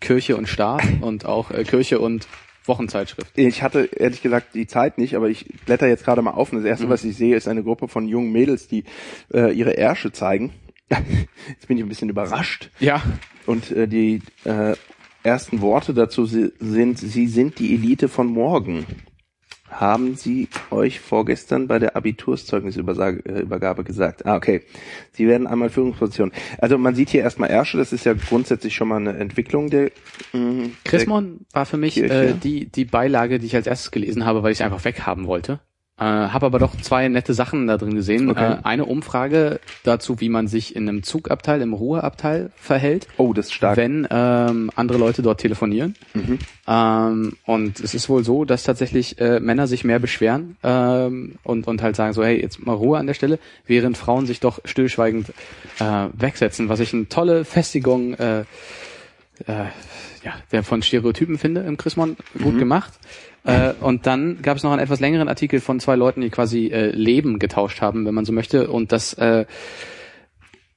Kirche 0.00 0.36
und 0.36 0.48
Staat 0.48 0.82
und 1.00 1.24
auch 1.24 1.50
äh, 1.50 1.64
Kirche 1.64 2.00
und 2.00 2.26
Wochenzeitschrift. 2.64 3.32
Ich 3.36 3.62
hatte 3.62 3.88
ehrlich 3.96 4.22
gesagt 4.22 4.54
die 4.54 4.66
Zeit 4.66 4.98
nicht, 4.98 5.16
aber 5.16 5.28
ich 5.28 5.46
blätter 5.66 5.88
jetzt 5.88 6.04
gerade 6.04 6.22
mal 6.22 6.32
auf 6.32 6.52
und 6.52 6.58
das 6.58 6.66
erste, 6.66 6.86
mhm. 6.86 6.90
was 6.90 7.04
ich 7.04 7.16
sehe, 7.16 7.36
ist 7.36 7.48
eine 7.48 7.62
Gruppe 7.62 7.88
von 7.88 8.06
jungen 8.06 8.30
Mädels, 8.30 8.68
die 8.68 8.84
äh, 9.32 9.52
ihre 9.52 9.76
Ärsche 9.76 10.12
zeigen. 10.12 10.52
Jetzt 11.48 11.68
bin 11.68 11.78
ich 11.78 11.82
ein 11.82 11.88
bisschen 11.88 12.10
überrascht. 12.10 12.70
Ja. 12.78 13.02
Und 13.46 13.70
äh, 13.70 13.88
die 13.88 14.20
äh, 14.44 14.74
ersten 15.22 15.60
Worte 15.60 15.94
dazu 15.94 16.26
sind, 16.26 16.98
sie 16.98 17.26
sind 17.26 17.58
die 17.58 17.74
Elite 17.74 18.08
von 18.08 18.26
morgen 18.26 18.86
haben 19.72 20.14
Sie 20.16 20.48
euch 20.70 21.00
vorgestern 21.00 21.66
bei 21.66 21.78
der 21.78 21.96
Abiturszeugnisübergabe 21.96 23.84
gesagt. 23.84 24.26
Ah, 24.26 24.36
okay. 24.36 24.62
Sie 25.12 25.26
werden 25.26 25.46
einmal 25.46 25.70
Führungsposition. 25.70 26.32
Also 26.58 26.78
man 26.78 26.94
sieht 26.94 27.10
hier 27.10 27.22
erstmal 27.22 27.50
Ersche, 27.50 27.78
das 27.78 27.92
ist 27.92 28.04
ja 28.04 28.14
grundsätzlich 28.14 28.74
schon 28.74 28.88
mal 28.88 28.96
eine 28.96 29.16
Entwicklung 29.16 29.70
der 29.70 29.90
mh, 30.32 30.70
Chrismon 30.84 31.46
war 31.52 31.66
für 31.66 31.76
mich 31.76 31.96
äh, 32.02 32.34
die, 32.34 32.66
die 32.66 32.84
Beilage, 32.84 33.38
die 33.38 33.46
ich 33.46 33.56
als 33.56 33.66
erstes 33.66 33.90
gelesen 33.90 34.24
habe, 34.24 34.42
weil 34.42 34.52
ich 34.52 34.58
es 34.58 34.64
einfach 34.64 34.84
weghaben 34.84 35.26
wollte. 35.26 35.60
Äh, 35.98 36.04
habe 36.04 36.46
aber 36.46 36.58
doch 36.58 36.74
zwei 36.80 37.06
nette 37.08 37.34
Sachen 37.34 37.66
da 37.66 37.76
drin 37.76 37.94
gesehen. 37.94 38.30
Okay. 38.30 38.54
Äh, 38.54 38.56
eine 38.64 38.86
Umfrage 38.86 39.60
dazu, 39.84 40.20
wie 40.20 40.30
man 40.30 40.48
sich 40.48 40.74
in 40.74 40.88
einem 40.88 41.02
Zugabteil, 41.02 41.60
im 41.60 41.74
Ruheabteil 41.74 42.50
verhält. 42.56 43.06
Oh, 43.18 43.34
das 43.34 43.46
ist 43.46 43.52
stark. 43.52 43.76
Wenn 43.76 44.08
ähm, 44.10 44.70
andere 44.74 44.96
Leute 44.96 45.20
dort 45.20 45.40
telefonieren. 45.40 45.94
Mhm. 46.14 46.38
Ähm, 46.66 47.36
und 47.44 47.78
es 47.78 47.94
ist 47.94 48.08
wohl 48.08 48.24
so, 48.24 48.46
dass 48.46 48.62
tatsächlich 48.62 49.20
äh, 49.20 49.38
Männer 49.38 49.66
sich 49.66 49.84
mehr 49.84 49.98
beschweren 49.98 50.56
ähm, 50.62 51.34
und, 51.42 51.66
und 51.66 51.82
halt 51.82 51.94
sagen 51.94 52.14
so, 52.14 52.24
hey, 52.24 52.40
jetzt 52.40 52.64
mal 52.64 52.72
Ruhe 52.72 52.98
an 52.98 53.06
der 53.06 53.14
Stelle, 53.14 53.38
während 53.66 53.98
Frauen 53.98 54.26
sich 54.26 54.40
doch 54.40 54.60
stillschweigend 54.64 55.28
äh, 55.78 56.08
wegsetzen, 56.14 56.70
was 56.70 56.80
ich 56.80 56.94
eine 56.94 57.08
tolle 57.10 57.44
Festigung 57.44 58.14
äh, 58.14 58.44
äh, 59.46 59.66
ja, 60.24 60.34
der 60.52 60.62
von 60.62 60.82
Stereotypen 60.82 61.38
finde 61.38 61.62
im 61.62 61.76
Chrismon 61.76 62.16
gut 62.40 62.54
mhm. 62.54 62.58
gemacht. 62.58 62.92
Äh, 63.44 63.72
und 63.80 64.06
dann 64.06 64.40
gab 64.42 64.56
es 64.56 64.62
noch 64.62 64.72
einen 64.72 64.82
etwas 64.82 65.00
längeren 65.00 65.28
Artikel 65.28 65.60
von 65.60 65.80
zwei 65.80 65.96
Leuten, 65.96 66.20
die 66.20 66.30
quasi 66.30 66.68
äh, 66.68 66.90
Leben 66.90 67.38
getauscht 67.38 67.80
haben, 67.80 68.06
wenn 68.06 68.14
man 68.14 68.24
so 68.24 68.32
möchte. 68.32 68.70
Und 68.70 68.92
das 68.92 69.14
äh, 69.14 69.46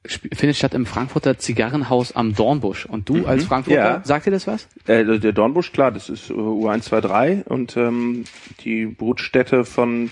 findet 0.08 0.56
statt 0.56 0.74
im 0.74 0.86
Frankfurter 0.86 1.38
Zigarrenhaus 1.38 2.16
am 2.16 2.34
Dornbusch. 2.34 2.86
Und 2.86 3.10
du 3.10 3.18
mhm. 3.18 3.26
als 3.26 3.46
Frankfurter, 3.46 3.80
ja. 3.80 4.02
sagt 4.04 4.26
dir 4.26 4.32
das 4.32 4.48
was? 4.48 4.68
Äh, 4.88 5.20
der 5.20 5.32
Dornbusch, 5.32 5.72
klar, 5.72 5.92
das 5.92 6.10
ist 6.10 6.32
U123 6.32 7.46
und 7.46 7.78
ähm, 7.78 8.24
die 8.64 8.86
Brutstätte 8.86 9.64
von 9.64 10.10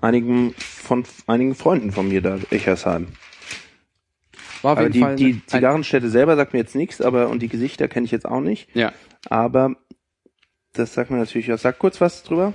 einigen 0.00 0.54
von 0.58 1.04
einigen 1.26 1.54
Freunden 1.54 1.92
von 1.92 2.08
mir 2.08 2.22
da, 2.22 2.38
Echersheim. 2.50 3.08
War 4.62 4.72
auf 4.72 4.78
Aber 4.78 4.82
jeden 4.82 4.92
die, 4.92 5.00
Fall 5.00 5.16
die 5.16 5.46
Zigarrenstätte 5.46 6.08
selber 6.10 6.36
sagt 6.36 6.52
mir 6.52 6.60
jetzt 6.60 6.74
nichts, 6.74 7.00
aber 7.00 7.28
und 7.28 7.40
die 7.40 7.48
Gesichter 7.48 7.88
kenne 7.88 8.06
ich 8.06 8.12
jetzt 8.12 8.26
auch 8.26 8.40
nicht. 8.40 8.68
ja. 8.74 8.92
Aber 9.28 9.74
das 10.72 10.94
sagt 10.94 11.10
mir 11.10 11.16
natürlich 11.16 11.48
was. 11.48 11.62
Sag 11.62 11.78
kurz 11.78 12.00
was 12.00 12.22
drüber. 12.22 12.52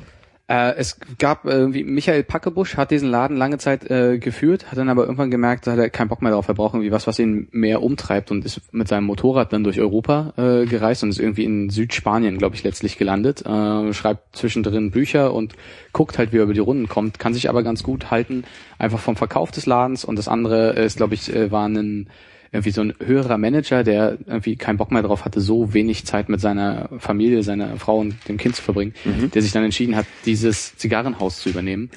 Äh, 0.52 0.76
es 0.76 0.98
gab 1.18 1.46
äh, 1.46 1.52
irgendwie 1.52 1.86
Michael 1.86 2.24
Packebusch 2.24 2.76
hat 2.76 2.92
diesen 2.92 3.10
Laden 3.10 3.38
lange 3.38 3.58
Zeit 3.58 3.90
äh, 3.90 4.18
geführt, 4.18 4.70
hat 4.70 4.78
dann 4.78 4.90
aber 4.90 5.04
irgendwann 5.04 5.32
gemerkt, 5.32 5.66
da 5.66 5.72
hat 5.72 5.80
er 5.80 5.90
keinen 5.90 6.10
Bock 6.10 6.22
mehr 6.22 6.34
drauf, 6.34 6.50
er 6.50 6.56
braucht 6.56 6.74
irgendwie 6.74 6.92
was, 6.92 7.08
was 7.08 7.20
ihn 7.20 7.48
mehr 7.52 7.82
umtreibt 7.82 8.32
und 8.32 8.44
ist 8.44 8.60
mit 8.74 8.90
seinem 8.90 9.06
Motorrad 9.06 9.54
dann 9.54 9.64
durch 9.64 9.80
Europa 9.80 10.34
äh, 10.36 10.66
gereist 10.66 11.04
und 11.04 11.10
ist 11.10 11.22
irgendwie 11.22 11.46
in 11.46 11.70
Südspanien, 11.70 12.38
glaube 12.38 12.56
ich, 12.56 12.66
letztlich 12.66 12.98
gelandet. 12.98 13.46
Äh, 13.46 13.94
schreibt 13.94 14.36
zwischendrin 14.36 14.92
Bücher 14.92 15.34
und 15.34 15.54
guckt 15.94 16.18
halt, 16.18 16.34
wie 16.34 16.40
er 16.40 16.44
über 16.44 16.54
die 16.54 16.60
Runden 16.60 16.90
kommt, 16.90 17.18
kann 17.18 17.34
sich 17.34 17.48
aber 17.48 17.64
ganz 17.64 17.82
gut 17.82 18.12
halten, 18.12 18.44
einfach 18.78 19.00
vom 19.00 19.16
Verkauf 19.16 19.52
des 19.52 19.66
Ladens 19.66 20.04
und 20.04 20.18
das 20.18 20.28
andere 20.28 20.72
ist, 20.72 20.98
glaube 20.98 21.14
ich, 21.14 21.34
äh, 21.34 21.50
war 21.50 21.66
ein 21.66 22.10
irgendwie 22.52 22.72
so 22.72 22.82
ein 22.82 22.94
höherer 23.00 23.38
Manager, 23.38 23.84
der 23.84 24.18
irgendwie 24.26 24.58
keinen 24.58 24.78
Bock 24.78 24.92
mehr 24.92 25.02
drauf 25.02 25.24
hatte, 25.24 25.40
so 25.40 25.74
wenig 25.74 26.06
Zeit 26.06 26.28
mit 26.28 26.42
seiner 26.42 26.90
Familie, 27.00 27.44
seiner 27.44 27.78
Frau 27.78 28.00
und 28.00 28.16
dem 28.28 28.38
Kind 28.38 28.56
zu 28.58 28.62
verbringen, 28.62 28.94
der 29.34 29.42
sich 29.42 29.54
dann 29.54 29.64
entschieden 29.64 29.96
hat, 29.96 30.06
dieses 30.26 30.76
Zigarrenhaus 30.76 31.40
zu 31.40 31.50
übernehmen. 31.50 31.90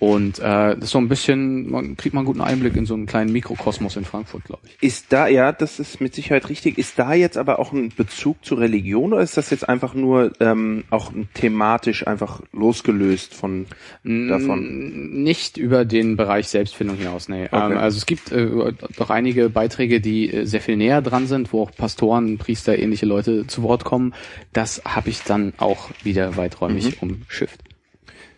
Und 0.00 0.38
äh, 0.38 0.42
das 0.42 0.84
ist 0.84 0.90
so 0.90 0.98
ein 0.98 1.08
bisschen, 1.08 1.70
man 1.70 1.96
kriegt 1.96 2.14
man 2.14 2.22
einen 2.22 2.26
guten 2.26 2.40
Einblick 2.40 2.74
in 2.74 2.86
so 2.86 2.94
einen 2.94 3.04
kleinen 3.04 3.32
Mikrokosmos 3.32 3.96
in 3.96 4.04
Frankfurt, 4.06 4.44
glaube 4.44 4.62
ich. 4.66 4.82
Ist 4.82 5.12
da, 5.12 5.28
ja, 5.28 5.52
das 5.52 5.78
ist 5.78 6.00
mit 6.00 6.14
Sicherheit 6.14 6.48
richtig. 6.48 6.78
Ist 6.78 6.98
da 6.98 7.12
jetzt 7.12 7.36
aber 7.36 7.58
auch 7.58 7.72
ein 7.72 7.90
Bezug 7.94 8.42
zur 8.42 8.60
Religion 8.60 9.12
oder 9.12 9.22
ist 9.22 9.36
das 9.36 9.50
jetzt 9.50 9.68
einfach 9.68 9.92
nur 9.92 10.32
ähm, 10.40 10.84
auch 10.88 11.12
thematisch 11.34 12.06
einfach 12.06 12.40
losgelöst 12.52 13.34
von 13.34 13.66
davon? 14.02 15.22
Nicht 15.22 15.58
über 15.58 15.84
den 15.84 16.16
Bereich 16.16 16.48
Selbstfindung 16.48 16.96
hinaus, 16.96 17.28
nee. 17.28 17.44
Okay. 17.50 17.72
Ähm, 17.72 17.78
also 17.78 17.98
es 17.98 18.06
gibt 18.06 18.32
äh, 18.32 18.72
doch 18.96 19.10
einige 19.10 19.50
Beiträge, 19.50 20.00
die 20.00 20.32
äh, 20.32 20.46
sehr 20.46 20.62
viel 20.62 20.78
näher 20.78 21.02
dran 21.02 21.26
sind, 21.26 21.52
wo 21.52 21.62
auch 21.62 21.72
Pastoren, 21.72 22.38
Priester, 22.38 22.78
ähnliche 22.78 23.04
Leute 23.04 23.46
zu 23.46 23.62
Wort 23.62 23.84
kommen. 23.84 24.14
Das 24.54 24.80
habe 24.86 25.10
ich 25.10 25.22
dann 25.24 25.52
auch 25.58 25.90
wieder 26.02 26.38
weiträumig 26.38 27.02
Mhm. 27.02 27.10
umschifft. 27.20 27.60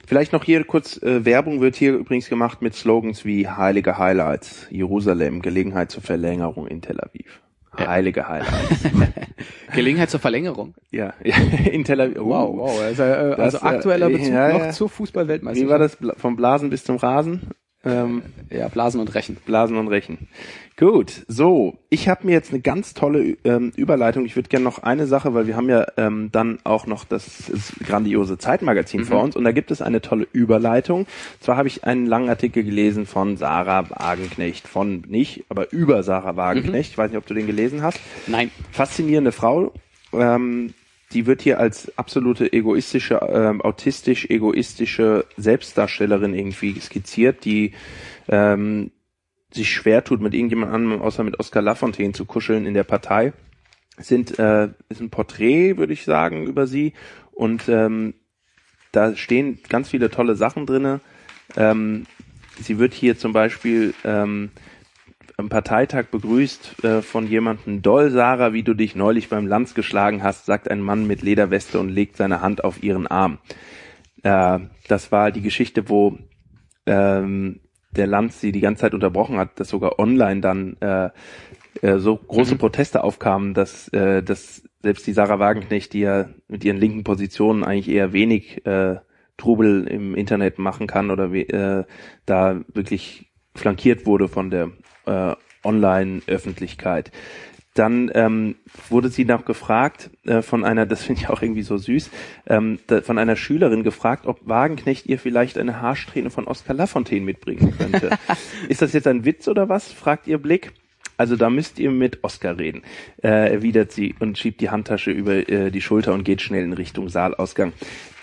Vielleicht 0.06 0.32
noch 0.32 0.44
hier 0.44 0.64
kurz, 0.64 1.00
äh, 1.02 1.24
Werbung 1.24 1.60
wird 1.60 1.76
hier 1.76 1.94
übrigens 1.94 2.28
gemacht 2.28 2.60
mit 2.60 2.74
Slogans 2.74 3.24
wie 3.24 3.48
Heilige 3.48 3.98
Highlights, 3.98 4.66
Jerusalem, 4.70 5.42
Gelegenheit 5.42 5.90
zur 5.90 6.02
Verlängerung 6.02 6.66
in 6.66 6.82
Tel 6.82 7.00
Aviv. 7.00 7.40
Ja. 7.78 7.88
Heilige 7.88 8.28
Highlights. 8.28 8.84
Gelegenheit 9.74 10.10
zur 10.10 10.20
Verlängerung. 10.20 10.74
ja, 10.90 11.14
in 11.70 11.84
Tel 11.84 12.00
Aviv. 12.00 12.20
Uh, 12.20 12.66
Also, 12.82 13.02
äh, 13.02 13.36
Das, 13.36 13.54
also 13.54 13.58
äh, 13.58 13.68
aktueller 13.68 14.10
Bezug 14.10 14.32
ja, 14.32 14.52
noch 14.52 14.60
ja. 14.60 14.70
zur 14.70 14.88
Fußball-Weltmeisterschaft. 14.88 15.66
Wie 15.66 15.70
war 15.70 15.78
das? 15.78 15.96
Vom 16.20 16.36
Blasen 16.36 16.68
bis 16.68 16.84
zum 16.84 16.96
Rasen? 16.96 17.50
Ähm, 17.84 18.22
Ja, 18.50 18.68
Blasen 18.68 19.00
und 19.00 19.14
Rechen. 19.14 19.36
Blasen 19.44 19.76
und 19.76 19.88
Rechen. 19.88 20.28
Gut, 20.76 21.24
so, 21.28 21.78
ich 21.90 22.08
habe 22.08 22.26
mir 22.26 22.32
jetzt 22.32 22.50
eine 22.50 22.60
ganz 22.60 22.94
tolle 22.94 23.36
ähm, 23.44 23.72
Überleitung. 23.76 24.24
Ich 24.24 24.36
würde 24.36 24.48
gerne 24.48 24.64
noch 24.64 24.78
eine 24.78 25.06
Sache, 25.06 25.34
weil 25.34 25.46
wir 25.46 25.54
haben 25.54 25.68
ja 25.68 25.86
ähm, 25.96 26.30
dann 26.32 26.58
auch 26.64 26.86
noch 26.86 27.04
das, 27.04 27.50
das 27.50 27.72
grandiose 27.86 28.38
Zeitmagazin 28.38 29.04
vor 29.04 29.22
uns 29.22 29.36
und 29.36 29.44
da 29.44 29.52
gibt 29.52 29.70
es 29.70 29.82
eine 29.82 30.00
tolle 30.00 30.26
Überleitung. 30.32 31.06
Zwar 31.40 31.56
habe 31.56 31.68
ich 31.68 31.84
einen 31.84 32.06
langen 32.06 32.28
Artikel 32.30 32.64
gelesen 32.64 33.04
von 33.06 33.36
Sarah 33.36 33.90
Wagenknecht, 33.90 34.66
von 34.66 35.02
nicht, 35.08 35.44
aber 35.50 35.72
über 35.72 36.02
Sarah 36.02 36.36
Wagenknecht. 36.36 36.92
Ich 36.92 36.98
weiß 36.98 37.10
nicht, 37.10 37.18
ob 37.18 37.26
du 37.26 37.34
den 37.34 37.46
gelesen 37.46 37.82
hast 37.82 38.00
Nein. 38.26 38.50
faszinierende 38.70 39.32
Frau. 39.32 39.72
Ähm, 40.12 40.72
die 41.12 41.26
wird 41.26 41.42
hier 41.42 41.60
als 41.60 41.96
absolute 41.96 42.52
egoistische, 42.52 43.20
ähm, 43.32 43.60
autistisch 43.60 44.26
egoistische 44.26 45.26
Selbstdarstellerin 45.36 46.34
irgendwie 46.34 46.78
skizziert, 46.80 47.44
die 47.44 47.72
ähm, 48.28 48.90
sich 49.52 49.70
schwer 49.70 50.02
tut, 50.04 50.20
mit 50.20 50.34
irgendjemand 50.34 50.72
anderem 50.72 51.02
außer 51.02 51.24
mit 51.24 51.38
Oskar 51.38 51.62
Lafontaine 51.62 52.12
zu 52.12 52.24
kuscheln 52.24 52.66
in 52.66 52.74
der 52.74 52.84
Partei. 52.84 53.32
Sind 53.98 54.38
äh, 54.38 54.70
ist 54.88 55.00
ein 55.00 55.10
Porträt, 55.10 55.76
würde 55.76 55.92
ich 55.92 56.04
sagen, 56.04 56.46
über 56.46 56.66
sie 56.66 56.94
und 57.32 57.68
ähm, 57.68 58.14
da 58.90 59.16
stehen 59.16 59.58
ganz 59.68 59.90
viele 59.90 60.10
tolle 60.10 60.34
Sachen 60.36 60.66
drinne. 60.66 61.00
Ähm, 61.56 62.06
sie 62.60 62.78
wird 62.78 62.94
hier 62.94 63.18
zum 63.18 63.32
Beispiel 63.32 63.94
ähm, 64.04 64.50
am 65.42 65.48
Parteitag 65.48 66.06
begrüßt 66.06 66.84
äh, 66.84 67.02
von 67.02 67.26
jemandem, 67.26 67.82
Doll 67.82 68.10
Sarah, 68.10 68.52
wie 68.52 68.62
du 68.62 68.74
dich 68.74 68.94
neulich 68.94 69.28
beim 69.28 69.48
Lanz 69.48 69.74
geschlagen 69.74 70.22
hast, 70.22 70.46
sagt 70.46 70.70
ein 70.70 70.80
Mann 70.80 71.06
mit 71.08 71.22
Lederweste 71.22 71.80
und 71.80 71.88
legt 71.88 72.16
seine 72.16 72.40
Hand 72.40 72.62
auf 72.62 72.82
ihren 72.82 73.08
Arm. 73.08 73.38
Äh, 74.22 74.60
das 74.86 75.10
war 75.10 75.32
die 75.32 75.42
Geschichte, 75.42 75.88
wo 75.88 76.16
ähm, 76.86 77.58
der 77.90 78.06
Lanz 78.06 78.40
sie 78.40 78.52
die 78.52 78.60
ganze 78.60 78.82
Zeit 78.82 78.94
unterbrochen 78.94 79.36
hat, 79.36 79.58
dass 79.58 79.68
sogar 79.68 79.98
online 79.98 80.40
dann 80.40 80.76
äh, 80.80 81.10
äh, 81.82 81.98
so 81.98 82.16
große 82.16 82.54
Proteste 82.54 83.02
aufkamen, 83.02 83.52
dass, 83.52 83.88
äh, 83.88 84.22
dass 84.22 84.62
selbst 84.80 85.04
die 85.08 85.12
Sarah 85.12 85.40
Wagenknecht, 85.40 85.92
die 85.92 86.00
ja 86.00 86.28
mit 86.46 86.64
ihren 86.64 86.78
linken 86.78 87.02
Positionen 87.02 87.64
eigentlich 87.64 87.92
eher 87.92 88.12
wenig 88.12 88.64
äh, 88.64 89.00
Trubel 89.36 89.88
im 89.88 90.14
Internet 90.14 90.60
machen 90.60 90.86
kann 90.86 91.10
oder 91.10 91.32
äh, 91.32 91.84
da 92.26 92.60
wirklich 92.72 93.31
flankiert 93.54 94.06
wurde 94.06 94.28
von 94.28 94.50
der 94.50 94.70
äh, 95.06 95.34
Online-Öffentlichkeit. 95.64 97.10
Dann 97.74 98.10
ähm, 98.14 98.56
wurde 98.90 99.08
sie 99.08 99.24
noch 99.24 99.46
gefragt 99.46 100.10
äh, 100.24 100.42
von 100.42 100.64
einer, 100.64 100.84
das 100.86 101.04
finde 101.04 101.22
ich 101.22 101.28
auch 101.28 101.40
irgendwie 101.40 101.62
so 101.62 101.78
süß, 101.78 102.10
ähm, 102.46 102.78
da, 102.86 103.00
von 103.00 103.18
einer 103.18 103.36
Schülerin 103.36 103.82
gefragt, 103.82 104.26
ob 104.26 104.46
Wagenknecht 104.46 105.06
ihr 105.06 105.18
vielleicht 105.18 105.56
eine 105.56 105.80
Haarsträhne 105.80 106.30
von 106.30 106.46
Oskar 106.46 106.74
Lafontaine 106.74 107.24
mitbringen 107.24 107.74
könnte. 107.76 108.10
Ist 108.68 108.82
das 108.82 108.92
jetzt 108.92 109.06
ein 109.06 109.24
Witz 109.24 109.48
oder 109.48 109.68
was? 109.68 109.90
fragt 109.90 110.26
ihr 110.26 110.38
Blick. 110.38 110.72
Also 111.18 111.36
da 111.36 111.50
müsst 111.50 111.78
ihr 111.78 111.90
mit 111.90 112.24
Oskar 112.24 112.58
reden, 112.58 112.82
äh, 113.22 113.52
erwidert 113.52 113.92
sie 113.92 114.14
und 114.18 114.38
schiebt 114.38 114.60
die 114.60 114.70
Handtasche 114.70 115.10
über 115.10 115.48
äh, 115.48 115.70
die 115.70 115.80
Schulter 115.80 116.14
und 116.14 116.24
geht 116.24 116.40
schnell 116.42 116.64
in 116.64 116.72
Richtung 116.72 117.08
Saalausgang. 117.08 117.74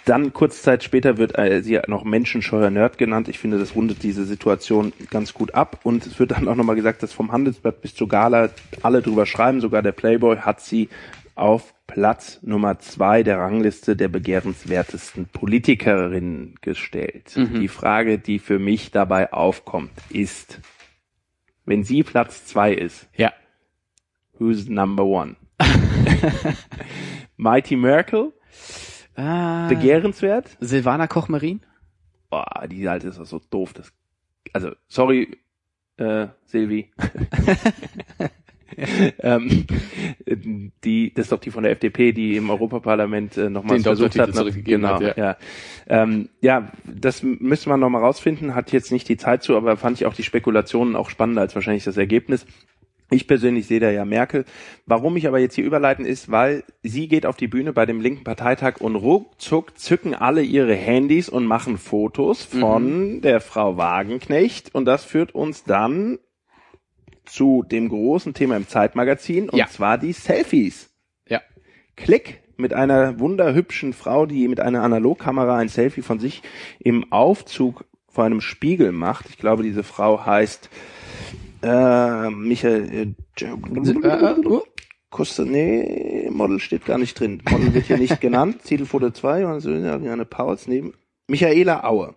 Dann 0.10 0.34
kurz 0.34 0.64
Zeit 0.64 0.84
später 0.84 1.20
wird 1.20 1.38
äh, 1.38 1.62
sie 1.62 1.80
noch 1.86 2.04
menschenscheuer 2.04 2.72
Nerd 2.72 2.98
genannt. 2.98 3.28
Ich 3.28 3.38
finde, 3.38 3.60
das 3.60 3.76
rundet 3.76 4.02
diese 4.02 4.26
Situation 4.26 4.92
ganz 5.12 5.36
gut 5.36 5.54
ab. 5.54 5.82
Und 5.84 6.08
es 6.08 6.18
wird 6.18 6.32
dann 6.32 6.48
auch 6.48 6.56
nochmal 6.56 6.76
gesagt, 6.76 7.04
dass 7.04 7.14
vom 7.14 7.32
Handelsblatt 7.32 7.82
bis 7.82 7.94
zur 7.94 8.08
Gala 8.08 8.50
alle 8.82 9.04
drüber 9.04 9.28
schreiben. 9.28 9.62
Sogar 9.62 9.84
der 9.84 9.92
Playboy 9.92 10.38
hat 10.38 10.62
sie 10.62 10.90
auf 11.36 11.76
Platz 11.86 12.40
Nummer 12.42 12.80
zwei 12.80 13.22
der 13.22 13.38
Rangliste 13.38 13.96
der 13.96 14.08
begehrenswertesten 14.08 15.28
Politikerinnen 15.28 16.56
gestellt. 16.62 17.36
Die 17.36 17.68
Frage, 17.68 18.18
die 18.18 18.40
für 18.40 18.58
mich 18.58 18.90
dabei 18.90 19.32
aufkommt, 19.32 19.92
ist, 20.10 20.60
wenn 21.66 21.84
sie 21.84 22.02
Platz 22.02 22.46
zwei 22.46 22.74
ist, 22.74 23.08
Ja. 23.16 23.32
who's 24.40 24.68
number 24.68 25.06
one? 25.06 25.36
Mighty 27.38 27.76
Merkel, 27.76 28.34
Ah, 29.20 29.68
begehrenswert? 29.68 30.56
Silvana 30.62 31.08
Koch-Marin? 31.08 31.60
Boah, 32.30 32.66
die 32.70 32.88
alte 32.88 33.08
ist 33.10 33.20
doch 33.20 33.26
so 33.26 33.42
doof. 33.50 33.74
Das, 33.74 33.92
also, 34.54 34.72
sorry, 34.88 35.38
äh, 35.98 36.28
Silvi. 36.46 36.92
ähm, 39.20 39.66
die, 40.84 41.14
das 41.14 41.26
ist 41.26 41.32
doch 41.32 41.40
die 41.40 41.52
von 41.52 41.64
der 41.64 41.72
FDP, 41.74 42.14
die 42.14 42.38
im 42.38 42.50
Europaparlament 42.50 43.36
äh, 43.38 43.50
nochmal 43.50 43.80
versucht 43.82 44.18
hat. 44.18 44.30
noch- 44.30 44.36
zurückgegeben 44.36 44.82
genau, 44.84 45.02
hat, 45.02 45.18
ja. 45.18 45.38
Ähm, 45.88 46.30
ja, 46.42 46.72
das 46.86 47.24
müsste 47.24 47.70
man 47.70 47.80
nochmal 47.80 48.02
rausfinden, 48.04 48.56
hat 48.56 48.72
jetzt 48.72 48.92
nicht 48.92 49.10
die 49.10 49.18
Zeit 49.18 49.44
zu, 49.44 49.58
aber 49.58 49.76
fand 49.76 49.98
ich 50.00 50.06
auch 50.06 50.14
die 50.14 50.24
Spekulationen 50.24 50.96
auch 50.96 51.10
spannender 51.10 51.42
als 51.42 51.56
wahrscheinlich 51.56 51.84
das 51.84 51.98
Ergebnis. 51.98 52.46
Ich 53.12 53.28
persönlich 53.28 53.66
sehe 53.66 53.80
da 53.80 53.90
ja 53.90 54.06
Merkel. 54.06 54.46
Warum 54.86 55.18
ich 55.18 55.28
aber 55.28 55.40
jetzt 55.40 55.56
hier 55.56 55.66
überleiten 55.66 56.06
ist, 56.06 56.30
weil 56.32 56.64
sie 56.84 57.08
geht 57.08 57.26
auf 57.26 57.38
die 57.38 57.48
Bühne 57.48 57.74
bei 57.74 57.86
dem 57.86 58.02
linken 58.02 58.24
Parteitag 58.24 58.82
und 58.82 58.96
ruckzuck 58.96 59.78
zücken 59.80 60.14
alle 60.14 60.44
ihre 60.44 60.76
Handys 60.76 61.28
und 61.28 61.46
machen 61.46 61.78
Fotos 61.78 62.44
von 62.44 63.22
der 63.22 63.42
Frau 63.42 63.78
Wagenknecht 63.78 64.76
und 64.76 64.86
das 64.86 65.06
führt 65.06 65.34
uns 65.34 65.64
dann 65.64 66.20
zu 67.26 67.64
dem 67.64 67.90
großen 67.90 68.34
Thema 68.34 68.58
im 68.58 68.68
Zeitmagazin 68.68 69.50
und 69.50 69.58
Ja. 69.58 69.68
zwar 69.68 69.98
die 69.98 70.14
Selfies. 70.14 70.90
Ja. 71.28 71.42
Klick 71.96 72.42
mit 72.58 72.74
einer 72.74 73.20
wunderhübschen 73.20 73.94
Frau, 73.94 74.26
die 74.26 74.48
mit 74.48 74.60
einer 74.60 74.84
Analogkamera 74.84 75.58
ein 75.58 75.70
Selfie 75.70 76.02
von 76.02 76.20
sich 76.20 76.42
im 76.80 77.12
Aufzug 77.12 77.86
vor 78.08 78.24
einem 78.26 78.42
Spiegel 78.42 78.92
macht. 78.92 79.28
Ich 79.30 79.38
glaube, 79.38 79.64
diese 79.64 79.84
Frau 79.84 80.26
heißt 80.26 80.70
äh, 81.62 82.30
Michael 82.30 83.16
äh, 83.40 83.46
Koste, 85.12 85.44
nee, 85.46 86.30
Model 86.32 86.60
steht 86.60 86.86
gar 86.86 86.98
nicht 87.00 87.20
drin. 87.20 87.42
Model 87.50 87.74
wird 87.74 87.86
hier 87.88 87.98
nicht 87.98 88.22
genannt. 88.22 88.64
Titelfoto 88.64 89.10
2 89.10 89.46
und 89.48 89.60
so 89.62 89.70
eine 89.72 90.26
Pause 90.26 90.70
neben. 90.70 90.94
Michaela 91.28 91.84
Aue. 91.84 92.14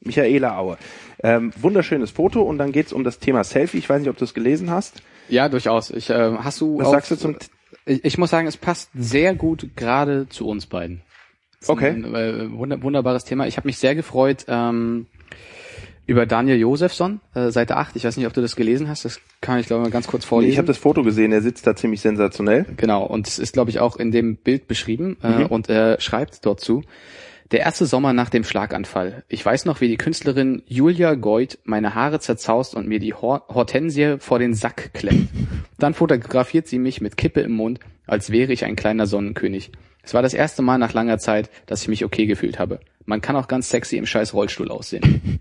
Michaela 0.00 0.58
Aue. 0.58 0.78
Ähm, 1.22 1.52
wunderschönes 1.56 2.10
Foto 2.10 2.42
und 2.42 2.58
dann 2.58 2.72
geht's 2.72 2.92
um 2.92 3.04
das 3.04 3.20
Thema 3.20 3.44
Selfie. 3.44 3.78
Ich 3.78 3.88
weiß 3.88 4.00
nicht, 4.00 4.10
ob 4.10 4.16
du 4.16 4.24
es 4.24 4.34
gelesen 4.34 4.70
hast. 4.70 5.00
ja, 5.28 5.48
durchaus. 5.48 5.90
Ich, 5.90 6.10
äh, 6.10 6.32
hast 6.38 6.60
du 6.60 6.78
Was 6.78 6.88
auch- 6.88 6.92
sagst 6.92 7.10
du 7.12 7.16
zum 7.16 7.36
Ich, 7.86 8.04
ich 8.04 8.18
muss 8.18 8.30
sagen, 8.30 8.48
es 8.48 8.56
passt 8.56 8.90
sehr 8.94 9.34
gut 9.36 9.70
gerade 9.76 10.28
zu 10.28 10.48
uns 10.48 10.66
beiden. 10.66 11.02
Okay. 11.68 11.90
Ein, 11.90 12.14
äh, 12.16 12.50
wunder, 12.52 12.82
wunderbares 12.82 13.24
Thema. 13.24 13.46
Ich 13.46 13.56
habe 13.56 13.68
mich 13.68 13.78
sehr 13.78 13.94
gefreut. 13.94 14.44
Ähm, 14.48 15.06
über 16.06 16.26
Daniel 16.26 16.58
Josefsson, 16.58 17.20
äh, 17.34 17.50
Seite 17.50 17.76
8. 17.76 17.96
Ich 17.96 18.04
weiß 18.04 18.16
nicht, 18.16 18.26
ob 18.26 18.32
du 18.32 18.40
das 18.40 18.56
gelesen 18.56 18.88
hast. 18.88 19.04
Das 19.04 19.20
kann 19.40 19.58
ich, 19.58 19.66
glaube 19.66 19.82
ich, 19.82 19.88
mal 19.88 19.92
ganz 19.92 20.06
kurz 20.06 20.24
vorlesen. 20.24 20.52
Ich 20.52 20.58
habe 20.58 20.66
das 20.66 20.78
Foto 20.78 21.02
gesehen, 21.02 21.32
er 21.32 21.42
sitzt 21.42 21.66
da 21.66 21.76
ziemlich 21.76 22.00
sensationell. 22.00 22.66
Genau, 22.76 23.04
und 23.04 23.28
es 23.28 23.38
ist, 23.38 23.52
glaube 23.52 23.70
ich, 23.70 23.80
auch 23.80 23.96
in 23.96 24.10
dem 24.10 24.36
Bild 24.36 24.66
beschrieben. 24.66 25.16
Äh, 25.22 25.28
mhm. 25.28 25.46
Und 25.46 25.68
er 25.68 26.00
schreibt 26.00 26.44
dort 26.44 26.60
zu, 26.60 26.82
der 27.52 27.60
erste 27.60 27.86
Sommer 27.86 28.12
nach 28.14 28.30
dem 28.30 28.44
Schlaganfall. 28.44 29.24
Ich 29.28 29.44
weiß 29.44 29.66
noch, 29.66 29.80
wie 29.80 29.88
die 29.88 29.98
Künstlerin 29.98 30.62
Julia 30.66 31.14
Goit 31.14 31.58
meine 31.64 31.94
Haare 31.94 32.18
zerzaust 32.18 32.74
und 32.74 32.88
mir 32.88 32.98
die 32.98 33.14
Hor 33.14 33.44
Hortensie 33.48 34.16
vor 34.18 34.38
den 34.38 34.54
Sack 34.54 34.94
klemmt. 34.94 35.28
Dann 35.78 35.92
fotografiert 35.94 36.66
sie 36.66 36.78
mich 36.78 37.00
mit 37.00 37.16
Kippe 37.16 37.42
im 37.42 37.52
Mund, 37.52 37.78
als 38.06 38.30
wäre 38.30 38.52
ich 38.52 38.64
ein 38.64 38.74
kleiner 38.74 39.06
Sonnenkönig. 39.06 39.70
Es 40.02 40.14
war 40.14 40.22
das 40.22 40.34
erste 40.34 40.62
Mal 40.62 40.78
nach 40.78 40.94
langer 40.94 41.18
Zeit, 41.18 41.50
dass 41.66 41.82
ich 41.82 41.88
mich 41.88 42.04
okay 42.04 42.26
gefühlt 42.26 42.58
habe. 42.58 42.80
Man 43.04 43.20
kann 43.20 43.36
auch 43.36 43.48
ganz 43.48 43.68
sexy 43.68 43.98
im 43.98 44.06
scheiß 44.06 44.34
Rollstuhl 44.34 44.70
aussehen. 44.70 45.38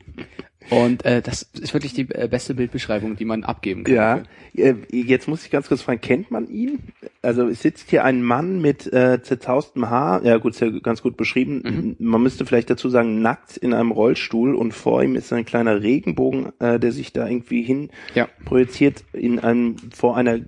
Und 0.69 1.06
äh, 1.06 1.21
das 1.21 1.43
ist 1.60 1.74
wirklich 1.74 1.93
die 1.93 2.10
äh, 2.12 2.28
beste 2.30 2.54
Bildbeschreibung, 2.54 3.15
die 3.15 3.26
man 3.26 3.43
abgeben 3.43 3.84
kann. 3.84 3.93
Ja, 3.93 4.24
äh, 4.54 4.76
jetzt 4.91 5.28
muss 5.28 5.43
ich 5.43 5.52
ganz 5.52 5.67
kurz 5.67 5.82
fragen, 5.82 6.02
kennt 6.02 6.32
man 6.32 6.47
ihn? 6.47 6.80
Also 7.21 7.47
es 7.47 7.62
sitzt 7.62 7.89
hier 7.89 8.04
ein 8.04 8.24
Mann 8.24 8.62
mit 8.62 8.91
äh, 8.93 9.21
zerzaustem 9.21 9.89
Haar, 9.89 10.24
ja 10.24 10.38
gut, 10.38 10.54
ist 10.54 10.62
ja 10.62 10.69
ganz 10.69 11.02
gut 11.02 11.17
beschrieben. 11.17 11.62
Mhm. 11.65 11.95
Man 12.00 12.24
müsste 12.24 12.45
vielleicht 12.45 12.69
dazu 12.69 12.89
sagen, 12.89 13.21
nackt 13.21 13.58
in 13.58 13.74
einem 13.74 13.91
Rollstuhl 13.91 14.56
und 14.56 14.74
vor 14.74 15.04
ihm 15.04 15.15
ist 15.15 15.34
ein 15.34 15.45
kleiner 15.45 15.82
Regenbogen, 15.82 16.54
äh, 16.60 16.80
der 16.80 16.91
sich 16.91 17.12
da 17.12 17.28
irgendwie 17.28 17.63
hin 17.63 17.89
ja. 18.13 18.28
projiziert 18.45 19.04
in 19.13 19.39
einem, 19.39 19.76
vor 19.93 20.15
einer, 20.15 20.39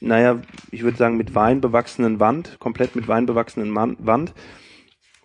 naja, 0.00 0.40
ich 0.70 0.82
würde 0.82 0.96
sagen 0.96 1.16
mit 1.16 1.34
Wein 1.34 1.60
bewachsenen 1.60 2.20
Wand, 2.20 2.58
komplett 2.58 2.96
mit 2.96 3.06
Wein 3.06 3.26
bewachsenen 3.26 3.74
Wand 3.74 4.34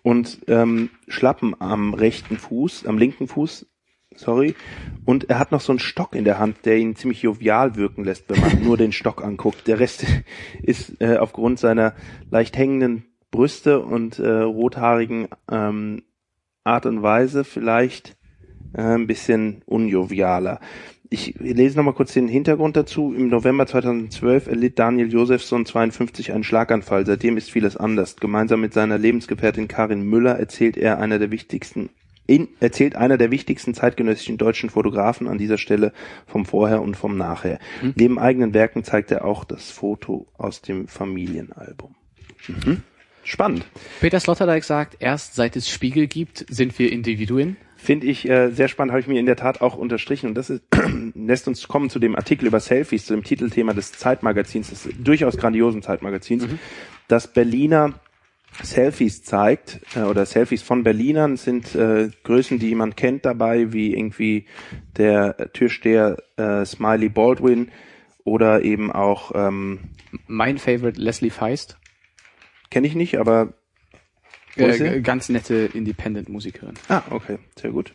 und 0.02 0.40
ähm, 0.48 0.90
Schlappen 1.08 1.56
am 1.60 1.94
rechten 1.94 2.36
Fuß, 2.36 2.86
am 2.86 2.98
linken 2.98 3.26
Fuß 3.26 3.66
sorry. 4.16 4.54
Und 5.04 5.30
er 5.30 5.38
hat 5.38 5.52
noch 5.52 5.60
so 5.60 5.72
einen 5.72 5.78
Stock 5.78 6.14
in 6.14 6.24
der 6.24 6.38
Hand, 6.38 6.64
der 6.64 6.78
ihn 6.78 6.96
ziemlich 6.96 7.22
jovial 7.22 7.76
wirken 7.76 8.04
lässt, 8.04 8.28
wenn 8.28 8.40
man 8.40 8.62
nur 8.62 8.76
den 8.76 8.92
Stock 8.92 9.22
anguckt. 9.22 9.66
Der 9.66 9.80
Rest 9.80 10.04
ist 10.62 11.00
äh, 11.00 11.16
aufgrund 11.16 11.58
seiner 11.58 11.94
leicht 12.30 12.56
hängenden 12.56 13.04
Brüste 13.30 13.80
und 13.80 14.18
äh, 14.18 14.28
rothaarigen 14.28 15.28
ähm, 15.50 16.02
Art 16.62 16.86
und 16.86 17.02
Weise 17.02 17.44
vielleicht 17.44 18.16
äh, 18.72 18.82
ein 18.82 19.06
bisschen 19.06 19.62
unjovialer. 19.66 20.60
Ich 21.10 21.34
lese 21.38 21.76
nochmal 21.76 21.94
kurz 21.94 22.12
den 22.12 22.26
Hintergrund 22.26 22.76
dazu. 22.76 23.14
Im 23.14 23.28
November 23.28 23.66
2012 23.66 24.48
erlitt 24.48 24.78
Daniel 24.78 25.12
Josefsson 25.12 25.66
52 25.66 26.32
einen 26.32 26.42
Schlaganfall. 26.42 27.06
Seitdem 27.06 27.36
ist 27.36 27.52
vieles 27.52 27.76
anders. 27.76 28.16
Gemeinsam 28.16 28.60
mit 28.60 28.72
seiner 28.72 28.98
Lebensgefährtin 28.98 29.68
Karin 29.68 30.02
Müller 30.02 30.38
erzählt 30.38 30.76
er 30.76 30.98
einer 30.98 31.18
der 31.18 31.30
wichtigsten 31.30 31.90
in, 32.26 32.48
erzählt 32.60 32.96
einer 32.96 33.18
der 33.18 33.30
wichtigsten 33.30 33.74
zeitgenössischen 33.74 34.38
deutschen 34.38 34.70
Fotografen 34.70 35.28
an 35.28 35.38
dieser 35.38 35.58
Stelle 35.58 35.92
vom 36.26 36.46
Vorher 36.46 36.80
und 36.82 36.96
vom 36.96 37.16
Nachher. 37.16 37.58
Mhm. 37.82 37.94
Neben 37.96 38.18
eigenen 38.18 38.54
Werken 38.54 38.84
zeigt 38.84 39.10
er 39.10 39.24
auch 39.24 39.44
das 39.44 39.70
Foto 39.70 40.26
aus 40.38 40.62
dem 40.62 40.88
Familienalbum. 40.88 41.94
Mhm. 42.48 42.82
Spannend. 43.22 43.64
Peter 44.00 44.20
Sloterdijk 44.20 44.64
sagt, 44.64 44.96
erst 45.00 45.34
seit 45.34 45.56
es 45.56 45.68
Spiegel 45.68 46.06
gibt, 46.06 46.44
sind 46.48 46.78
wir 46.78 46.92
Individuen. 46.92 47.56
Finde 47.76 48.06
ich 48.06 48.28
äh, 48.28 48.50
sehr 48.50 48.68
spannend, 48.68 48.92
habe 48.92 49.00
ich 49.00 49.06
mir 49.06 49.18
in 49.18 49.26
der 49.26 49.36
Tat 49.36 49.60
auch 49.60 49.76
unterstrichen. 49.76 50.28
Und 50.28 50.34
das 50.34 50.50
ist, 50.50 50.62
lässt 51.14 51.48
uns 51.48 51.66
kommen 51.68 51.90
zu 51.90 51.98
dem 51.98 52.16
Artikel 52.16 52.46
über 52.46 52.60
Selfies, 52.60 53.06
zu 53.06 53.14
dem 53.14 53.24
Titelthema 53.24 53.72
des 53.72 53.92
Zeitmagazins, 53.92 54.70
des 54.70 54.88
durchaus 54.98 55.36
grandiosen 55.36 55.82
Zeitmagazins. 55.82 56.46
Mhm. 56.46 56.58
Das 57.08 57.32
Berliner 57.32 57.94
Selfies 58.62 59.22
zeigt 59.22 59.80
äh, 59.94 60.00
oder 60.00 60.26
Selfies 60.26 60.62
von 60.62 60.84
Berlinern 60.84 61.36
sind 61.36 61.74
äh, 61.74 62.10
Größen, 62.22 62.58
die 62.58 62.74
man 62.74 62.96
kennt 62.96 63.24
dabei, 63.24 63.72
wie 63.72 63.94
irgendwie 63.94 64.46
der 64.96 65.52
Türsteher 65.52 66.22
äh, 66.36 66.64
Smiley 66.64 67.08
Baldwin 67.08 67.70
oder 68.24 68.62
eben 68.62 68.92
auch 68.92 69.32
ähm, 69.34 69.80
mein 70.26 70.58
Favorite 70.58 71.00
Leslie 71.00 71.30
Feist. 71.30 71.78
Kenne 72.70 72.86
ich 72.86 72.94
nicht, 72.94 73.18
aber 73.18 73.54
äh, 74.56 75.00
ganz 75.00 75.28
nette 75.28 75.70
Independent-Musikerin. 75.72 76.74
Ah, 76.88 77.02
okay, 77.10 77.38
sehr 77.56 77.70
gut 77.70 77.94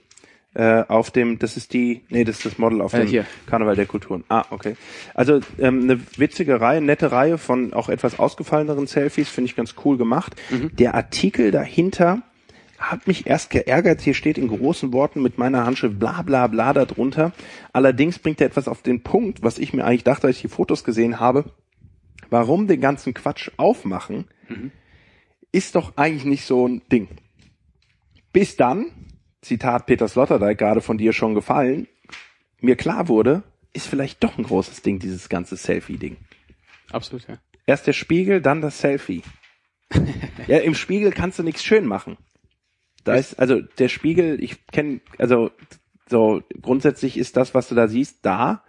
äh, 0.56 0.84
auf 0.88 1.12
dem, 1.12 1.38
das 1.38 1.58
ist 1.58 1.74
die, 1.74 2.02
nee, 2.10 2.24
das 2.24 2.38
ist 2.38 2.46
das 2.46 2.58
Model 2.58 2.82
auf 2.82 2.94
äh, 2.94 3.00
dem 3.00 3.08
hier. 3.08 3.26
Karneval 3.46 3.76
der 3.76 3.86
Kulturen. 3.86 4.24
Ah, 4.30 4.46
okay. 4.50 4.76
Also 5.14 5.42
ähm, 5.60 5.84
eine 5.84 6.00
witzige 6.18 6.60
Reihe, 6.60 6.82
nette 6.82 7.12
Reihe 7.12 7.38
von 7.38 7.74
auch 7.74 7.90
etwas 7.90 8.18
ausgefalleneren 8.18 8.88
Selfies, 8.88 9.30
finde 9.30 9.50
ich 9.50 9.56
ganz 9.56 9.76
cool 9.86 9.98
gemacht. 9.98 10.36
Mhm. 10.50 10.76
Der 10.76 10.96
Artikel 10.96 11.52
dahinter 11.52 12.24
hat 12.80 13.08
mich 13.08 13.28
erst 13.28 13.50
geärgert. 13.50 14.02
Hier 14.02 14.14
steht 14.14 14.38
in 14.38 14.48
großen 14.48 14.94
Worten 14.94 15.22
mit 15.22 15.38
meiner 15.38 15.66
Handschrift 15.66 16.00
bla 16.00 16.22
bla 16.22 16.48
bla 16.48 16.74
darunter. 16.74 17.34
Allerdings 17.74 18.18
bringt 18.18 18.42
er 18.42 18.48
etwas 18.48 18.68
auf 18.68 18.82
den 18.82 19.04
Punkt, 19.04 19.44
was 19.44 19.60
ich 19.60 19.74
mir 19.74 19.86
eigentlich 19.86 20.06
dachte, 20.06 20.28
als 20.28 20.38
ich 20.38 20.44
die 20.44 20.48
Fotos 20.48 20.84
gesehen 20.84 21.20
habe. 21.20 21.46
Warum 22.30 22.68
den 22.68 22.80
ganzen 22.80 23.14
Quatsch 23.14 23.52
aufmachen, 23.58 24.26
mhm. 24.48 24.72
ist 25.52 25.76
doch 25.76 25.98
eigentlich 25.98 26.26
nicht 26.26 26.46
so 26.46 26.68
ein 26.68 26.82
Ding. 26.92 27.08
Bis 28.32 28.56
dann, 28.56 28.86
Zitat 29.42 29.86
Peter 29.86 30.08
Sloterdijk 30.08 30.58
gerade 30.58 30.82
von 30.82 30.98
dir 30.98 31.14
schon 31.14 31.36
gefallen, 31.36 31.88
mir 32.62 32.76
klar 32.76 33.08
wurde, 33.08 33.44
ist 33.74 33.88
vielleicht 33.88 34.24
doch 34.24 34.38
ein 34.38 34.44
großes 34.44 34.82
Ding, 34.82 35.00
dieses 35.00 35.30
ganze 35.30 35.56
Selfie-Ding. 35.56 36.18
Absolut, 36.92 37.28
ja. 37.28 37.38
Erst 37.66 37.88
der 37.88 37.94
Spiegel, 37.94 38.42
dann 38.42 38.62
das 38.62 38.80
Selfie. 38.80 39.22
ja, 40.48 40.58
im 40.58 40.76
Spiegel 40.76 41.12
kannst 41.12 41.40
du 41.40 41.44
nichts 41.44 41.64
schön 41.64 41.86
machen. 41.86 42.18
Da 43.04 43.16
ist, 43.16 43.40
also 43.40 43.62
der 43.62 43.90
Spiegel, 43.90 44.44
ich 44.44 44.66
kenne, 44.68 45.02
also 45.18 45.52
so 46.10 46.42
grundsätzlich 46.62 47.18
ist 47.18 47.38
das, 47.38 47.54
was 47.54 47.70
du 47.70 47.76
da 47.76 47.88
siehst, 47.88 48.26
da. 48.26 48.64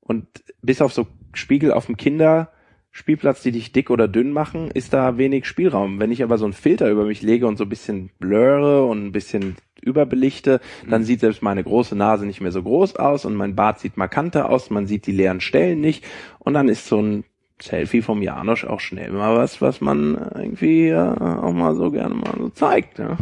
Und 0.00 0.26
bis 0.60 0.82
auf 0.82 0.92
so 0.92 1.06
Spiegel 1.32 1.72
auf 1.72 1.86
dem 1.86 1.96
Kinderspielplatz, 1.96 3.42
die 3.42 3.52
dich 3.52 3.72
dick 3.72 3.90
oder 3.90 4.08
dünn 4.08 4.32
machen, 4.32 4.70
ist 4.72 4.92
da 4.92 5.16
wenig 5.16 5.46
Spielraum. 5.46 6.00
Wenn 6.00 6.10
ich 6.10 6.22
aber 6.22 6.36
so 6.36 6.44
einen 6.44 6.52
Filter 6.52 6.90
über 6.90 7.04
mich 7.04 7.22
lege 7.22 7.46
und 7.46 7.56
so 7.56 7.64
ein 7.64 7.70
bisschen 7.70 8.10
blurre 8.18 8.84
und 8.84 9.06
ein 9.06 9.12
bisschen 9.12 9.56
überbelichte, 9.80 10.60
dann 10.88 11.02
mhm. 11.02 11.06
sieht 11.06 11.20
selbst 11.20 11.42
meine 11.42 11.64
große 11.64 11.96
Nase 11.96 12.26
nicht 12.26 12.40
mehr 12.40 12.52
so 12.52 12.62
groß 12.62 12.96
aus 12.96 13.24
und 13.24 13.34
mein 13.34 13.54
Bart 13.54 13.80
sieht 13.80 13.96
markanter 13.96 14.48
aus, 14.48 14.70
man 14.70 14.86
sieht 14.86 15.06
die 15.06 15.12
leeren 15.12 15.40
Stellen 15.40 15.80
nicht 15.80 16.04
und 16.38 16.54
dann 16.54 16.68
ist 16.68 16.86
so 16.86 17.00
ein 17.00 17.24
Selfie 17.62 18.02
vom 18.02 18.22
Janosch 18.22 18.64
auch 18.64 18.80
schnell 18.80 19.12
mal 19.12 19.36
was, 19.36 19.60
was 19.60 19.80
man 19.80 20.14
irgendwie 20.34 20.88
äh, 20.88 20.98
auch 20.98 21.52
mal 21.52 21.74
so 21.74 21.90
gerne 21.90 22.14
mal 22.14 22.34
so 22.38 22.48
zeigt. 22.48 22.98
Ja. 22.98 23.18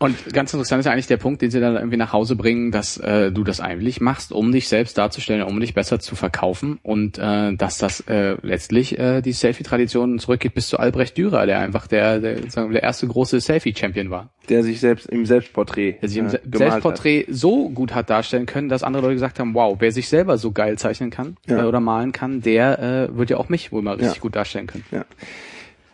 Und 0.00 0.32
ganz 0.32 0.52
interessant 0.54 0.80
ist 0.80 0.86
ja 0.86 0.92
eigentlich 0.92 1.08
der 1.08 1.16
Punkt, 1.16 1.42
den 1.42 1.50
sie 1.50 1.60
dann 1.60 1.74
irgendwie 1.74 1.96
nach 1.96 2.12
Hause 2.12 2.36
bringen, 2.36 2.70
dass 2.70 2.98
äh, 2.98 3.32
du 3.32 3.42
das 3.42 3.60
eigentlich 3.60 4.00
machst, 4.00 4.30
um 4.30 4.52
dich 4.52 4.68
selbst 4.68 4.96
darzustellen, 4.96 5.42
um 5.42 5.58
dich 5.58 5.74
besser 5.74 5.98
zu 5.98 6.14
verkaufen 6.14 6.78
und 6.84 7.18
äh, 7.18 7.54
dass 7.56 7.78
das 7.78 8.00
äh, 8.02 8.36
letztlich 8.42 8.96
äh, 8.96 9.22
die 9.22 9.32
Selfie-Tradition 9.32 10.20
zurückgeht 10.20 10.54
bis 10.54 10.68
zu 10.68 10.78
Albrecht 10.78 11.18
Dürer, 11.18 11.46
der 11.46 11.58
einfach 11.58 11.88
der, 11.88 12.20
der, 12.20 12.48
sagen 12.48 12.68
wir, 12.68 12.74
der 12.74 12.84
erste 12.84 13.08
große 13.08 13.40
Selfie-Champion 13.40 14.10
war. 14.10 14.30
Der 14.48 14.62
sich 14.62 14.78
selbst 14.78 15.06
im 15.06 15.26
Selbstporträt 15.26 15.96
Der 16.00 16.08
sich 16.08 16.18
im 16.18 16.26
äh, 16.26 16.38
Selbstporträt 16.54 17.26
hat. 17.26 17.34
so 17.34 17.68
gut 17.68 17.92
hat 17.92 18.08
darstellen 18.08 18.46
können, 18.46 18.68
dass 18.68 18.84
andere 18.84 19.02
Leute 19.02 19.14
gesagt 19.14 19.40
haben, 19.40 19.52
wow, 19.54 19.76
wer 19.80 19.90
sich 19.90 20.08
selber 20.08 20.38
so 20.38 20.52
geil 20.52 20.78
zeichnen 20.78 21.10
kann 21.10 21.36
ja. 21.48 21.64
äh, 21.64 21.66
oder 21.66 21.80
malen 21.80 22.12
kann, 22.12 22.40
der 22.40 23.10
äh, 23.10 23.16
wird 23.16 23.30
ja 23.30 23.36
auch 23.36 23.48
mich 23.48 23.72
wohl 23.72 23.82
mal 23.82 23.96
richtig 23.96 24.14
ja. 24.14 24.20
gut 24.20 24.36
darstellen 24.36 24.68
können. 24.68 24.84
Ja. 24.92 25.04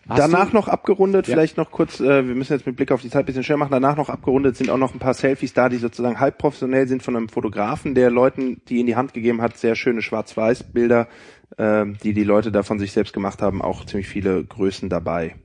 Hast 0.09 0.19
danach 0.19 0.53
noch 0.53 0.69
abgerundet, 0.69 1.27
ja. 1.27 1.35
vielleicht 1.35 1.57
noch 1.57 1.71
kurz, 1.71 2.01
äh, 2.01 2.27
wir 2.27 2.35
müssen 2.35 2.53
jetzt 2.53 2.67
mit 2.67 2.77
Blick 2.77 2.93
auf 2.93 3.01
die 3.01 3.11
Zeit 3.11 3.25
ein 3.25 3.27
bisschen 3.27 3.45
schnell 3.45 3.59
machen, 3.59 3.73
danach 3.73 3.97
noch 3.97 4.11
abgerundet 4.11 4.57
sind 4.57 4.71
auch 4.71 4.79
noch 4.79 4.93
ein 4.93 4.99
paar 4.99 5.15
Selfies 5.15 5.55
da, 5.55 5.69
die 5.69 5.79
sozusagen 5.79 6.21
halb 6.21 6.39
professionell 6.39 6.87
sind 6.89 7.03
von 7.03 7.17
einem 7.17 7.29
Fotografen, 7.29 7.95
der 7.95 8.11
Leuten, 8.11 8.61
die 8.69 8.81
in 8.81 8.87
die 8.87 8.97
Hand 8.97 9.15
gegeben 9.15 9.41
hat, 9.41 9.57
sehr 9.57 9.77
schöne 9.77 10.03
Schwarz-Weiß-Bilder, 10.03 11.09
äh, 11.57 11.87
die 12.03 12.13
die 12.13 12.25
Leute 12.25 12.53
da 12.53 12.63
von 12.63 12.79
sich 12.79 12.93
selbst 12.93 13.13
gemacht 13.13 13.41
haben, 13.41 13.63
auch 13.63 13.85
ziemlich 13.87 14.09
viele 14.09 14.45
Größen 14.45 14.89
dabei. 14.89 15.37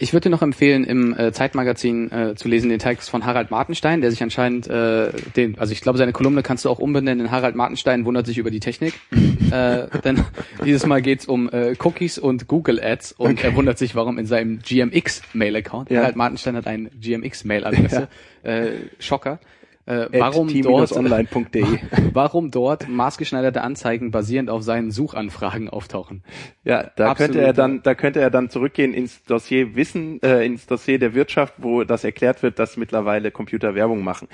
Ich 0.00 0.12
würde 0.12 0.28
dir 0.28 0.30
noch 0.30 0.42
empfehlen, 0.42 0.84
im 0.84 1.18
äh, 1.18 1.32
Zeitmagazin 1.32 2.12
äh, 2.12 2.34
zu 2.36 2.46
lesen 2.46 2.70
den 2.70 2.78
Text 2.78 3.10
von 3.10 3.26
Harald 3.26 3.50
Martenstein, 3.50 4.00
der 4.00 4.12
sich 4.12 4.22
anscheinend, 4.22 4.68
äh, 4.68 5.10
den, 5.34 5.58
also 5.58 5.72
ich 5.72 5.80
glaube, 5.80 5.98
seine 5.98 6.12
Kolumne 6.12 6.44
kannst 6.44 6.64
du 6.64 6.70
auch 6.70 6.78
umbenennen 6.78 7.26
in 7.26 7.32
Harald 7.32 7.56
Martenstein 7.56 8.04
wundert 8.04 8.24
sich 8.24 8.38
über 8.38 8.52
die 8.52 8.60
Technik. 8.60 8.94
äh, 9.50 9.88
denn 10.04 10.24
dieses 10.64 10.86
Mal 10.86 11.02
geht's 11.02 11.26
um 11.26 11.50
äh, 11.50 11.74
Cookies 11.80 12.16
und 12.16 12.46
Google 12.46 12.80
Ads 12.80 13.10
und 13.12 13.32
okay. 13.32 13.48
er 13.48 13.56
wundert 13.56 13.76
sich, 13.76 13.96
warum 13.96 14.18
in 14.18 14.26
seinem 14.26 14.60
GMX 14.60 15.22
Mail-Account, 15.32 15.90
ja. 15.90 15.98
Harald 15.98 16.14
Martenstein 16.14 16.54
hat 16.54 16.68
eine 16.68 16.90
GMX 16.90 17.42
Mail-Adresse, 17.42 18.06
ja. 18.44 18.50
äh, 18.50 18.72
Schocker, 19.00 19.40
äh, 19.88 20.08
warum, 20.20 20.48
dort, 20.62 20.90
warum 22.12 22.50
dort 22.50 22.88
maßgeschneiderte 22.88 23.62
Anzeigen 23.62 24.10
basierend 24.10 24.50
auf 24.50 24.62
seinen 24.62 24.90
Suchanfragen 24.90 25.70
auftauchen. 25.70 26.22
Ja, 26.62 26.90
da 26.96 27.10
Absolut. 27.10 27.16
könnte 27.32 27.46
er 27.46 27.52
dann, 27.54 27.82
da 27.82 27.94
könnte 27.94 28.20
er 28.20 28.30
dann 28.30 28.50
zurückgehen 28.50 28.92
ins 28.92 29.22
Dossier 29.24 29.76
Wissen, 29.76 30.20
äh, 30.22 30.44
ins 30.44 30.66
Dossier 30.66 30.98
der 30.98 31.14
Wirtschaft, 31.14 31.54
wo 31.56 31.84
das 31.84 32.04
erklärt 32.04 32.42
wird, 32.42 32.58
dass 32.58 32.76
mittlerweile 32.76 33.30
Computer 33.30 33.74
Werbung 33.74 34.04
machen. 34.04 34.28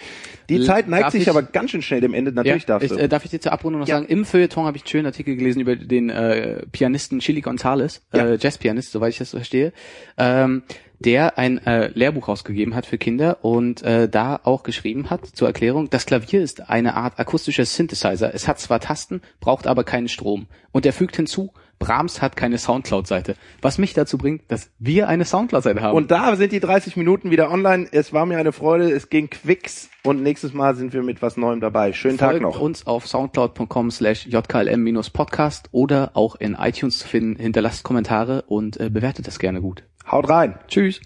Die 0.49 0.57
L 0.57 0.65
Zeit 0.65 0.89
neigt 0.89 1.13
sich 1.13 1.23
ich, 1.23 1.31
aber 1.31 1.43
ganz 1.43 1.71
schön 1.71 1.83
schnell 1.83 2.01
dem 2.01 2.15
Ende. 2.15 2.33
Natürlich 2.33 2.65
ja, 2.65 2.79
darfst 2.79 2.91
du. 2.91 2.97
Äh, 2.97 3.09
darf 3.09 3.25
ich 3.25 3.31
dir 3.31 3.41
zur 3.41 3.53
Abrundung 3.53 3.83
noch 3.83 3.89
ja. 3.89 3.97
sagen? 3.97 4.09
Im 4.09 4.25
Feuilleton 4.25 4.67
habe 4.67 4.77
ich 4.77 4.83
einen 4.83 4.89
schönen 4.89 5.07
Artikel 5.07 5.37
gelesen 5.37 5.61
über 5.61 5.77
den 5.77 6.11
äh, 6.11 6.67
Pianisten 6.73 7.21
Chili 7.21 7.43
Gonzales, 7.43 8.03
äh, 8.13 8.19
ja. 8.19 8.35
Jazzpianist, 8.35 8.91
soweit 8.91 9.11
ich 9.11 9.19
das 9.19 9.31
verstehe. 9.31 9.73
Ähm, 10.19 10.65
der 11.05 11.39
ein 11.39 11.59
äh, 11.67 11.89
Lehrbuch 11.89 12.29
rausgegeben 12.29 12.75
hat 12.75 12.87
für 12.87 12.99
Kinder 12.99 13.45
und 13.45 13.83
äh, 13.83 14.09
da 14.09 14.41
auch 14.43 14.63
geschrieben 14.63 15.11
hat 15.11 15.27
zur 15.27 15.49
Erklärung, 15.49 15.91
das 15.91 16.07
Klavier 16.07 16.43
ist 16.43 16.71
eine 16.71 16.95
Art 16.95 17.19
akustischer 17.19 17.65
Synthesizer. 17.65 18.35
Es 18.35 18.49
hat 18.49 18.59
zwar 18.59 18.81
Tasten, 18.81 19.21
braucht 19.41 19.67
aber 19.67 19.85
keinen 19.85 20.09
Strom. 20.09 20.47
Und 20.73 20.87
er 20.87 20.93
fügt 20.93 21.17
hinzu, 21.17 21.53
Brahms 21.79 22.23
hat 22.23 22.37
keine 22.37 22.59
Soundcloud-Seite. 22.59 23.37
Was 23.63 23.79
mich 23.79 23.95
dazu 23.95 24.19
bringt, 24.19 24.51
dass 24.51 24.71
wir 24.79 25.09
eine 25.09 25.25
Soundcloud-Seite 25.25 25.83
haben. 25.83 25.97
Und 25.97 26.11
da 26.11 26.37
sind 26.37 26.53
die 26.53 26.61
30 26.61 26.97
Minuten 26.97 27.31
wieder 27.31 27.51
online. 27.51 27.87
Es 27.93 28.13
war 28.13 28.27
mir 28.27 28.39
eine 28.39 28.53
Freude. 28.53 28.91
Es 28.91 29.09
ging 29.11 29.31
quicks. 29.31 29.89
Und 30.03 30.23
nächstes 30.23 30.53
Mal 30.53 30.75
sind 30.77 30.93
wir 30.93 31.03
mit 31.03 31.23
was 31.23 31.37
Neuem 31.37 31.61
dabei. 31.61 31.93
Schönen 31.93 32.19
Folgt 32.19 32.35
Tag 32.35 32.43
noch. 32.43 32.61
uns 32.61 32.87
auf 32.87 33.07
soundcloud.com 33.07 33.91
slash 33.91 34.27
jklm-podcast 34.27 35.69
oder 35.73 36.11
auch 36.15 36.37
in 36.37 36.55
iTunes 36.55 36.99
zu 36.99 37.09
finden. 37.09 37.37
Hinterlasst 37.41 37.85
Kommentare 37.85 38.43
und 38.47 38.79
äh, 38.79 38.91
bewertet 38.91 39.27
das 39.27 39.39
gerne 39.39 39.61
gut. 39.61 39.85
Haut 40.11 40.29
rein. 40.29 40.59
Tschüss. 40.69 41.01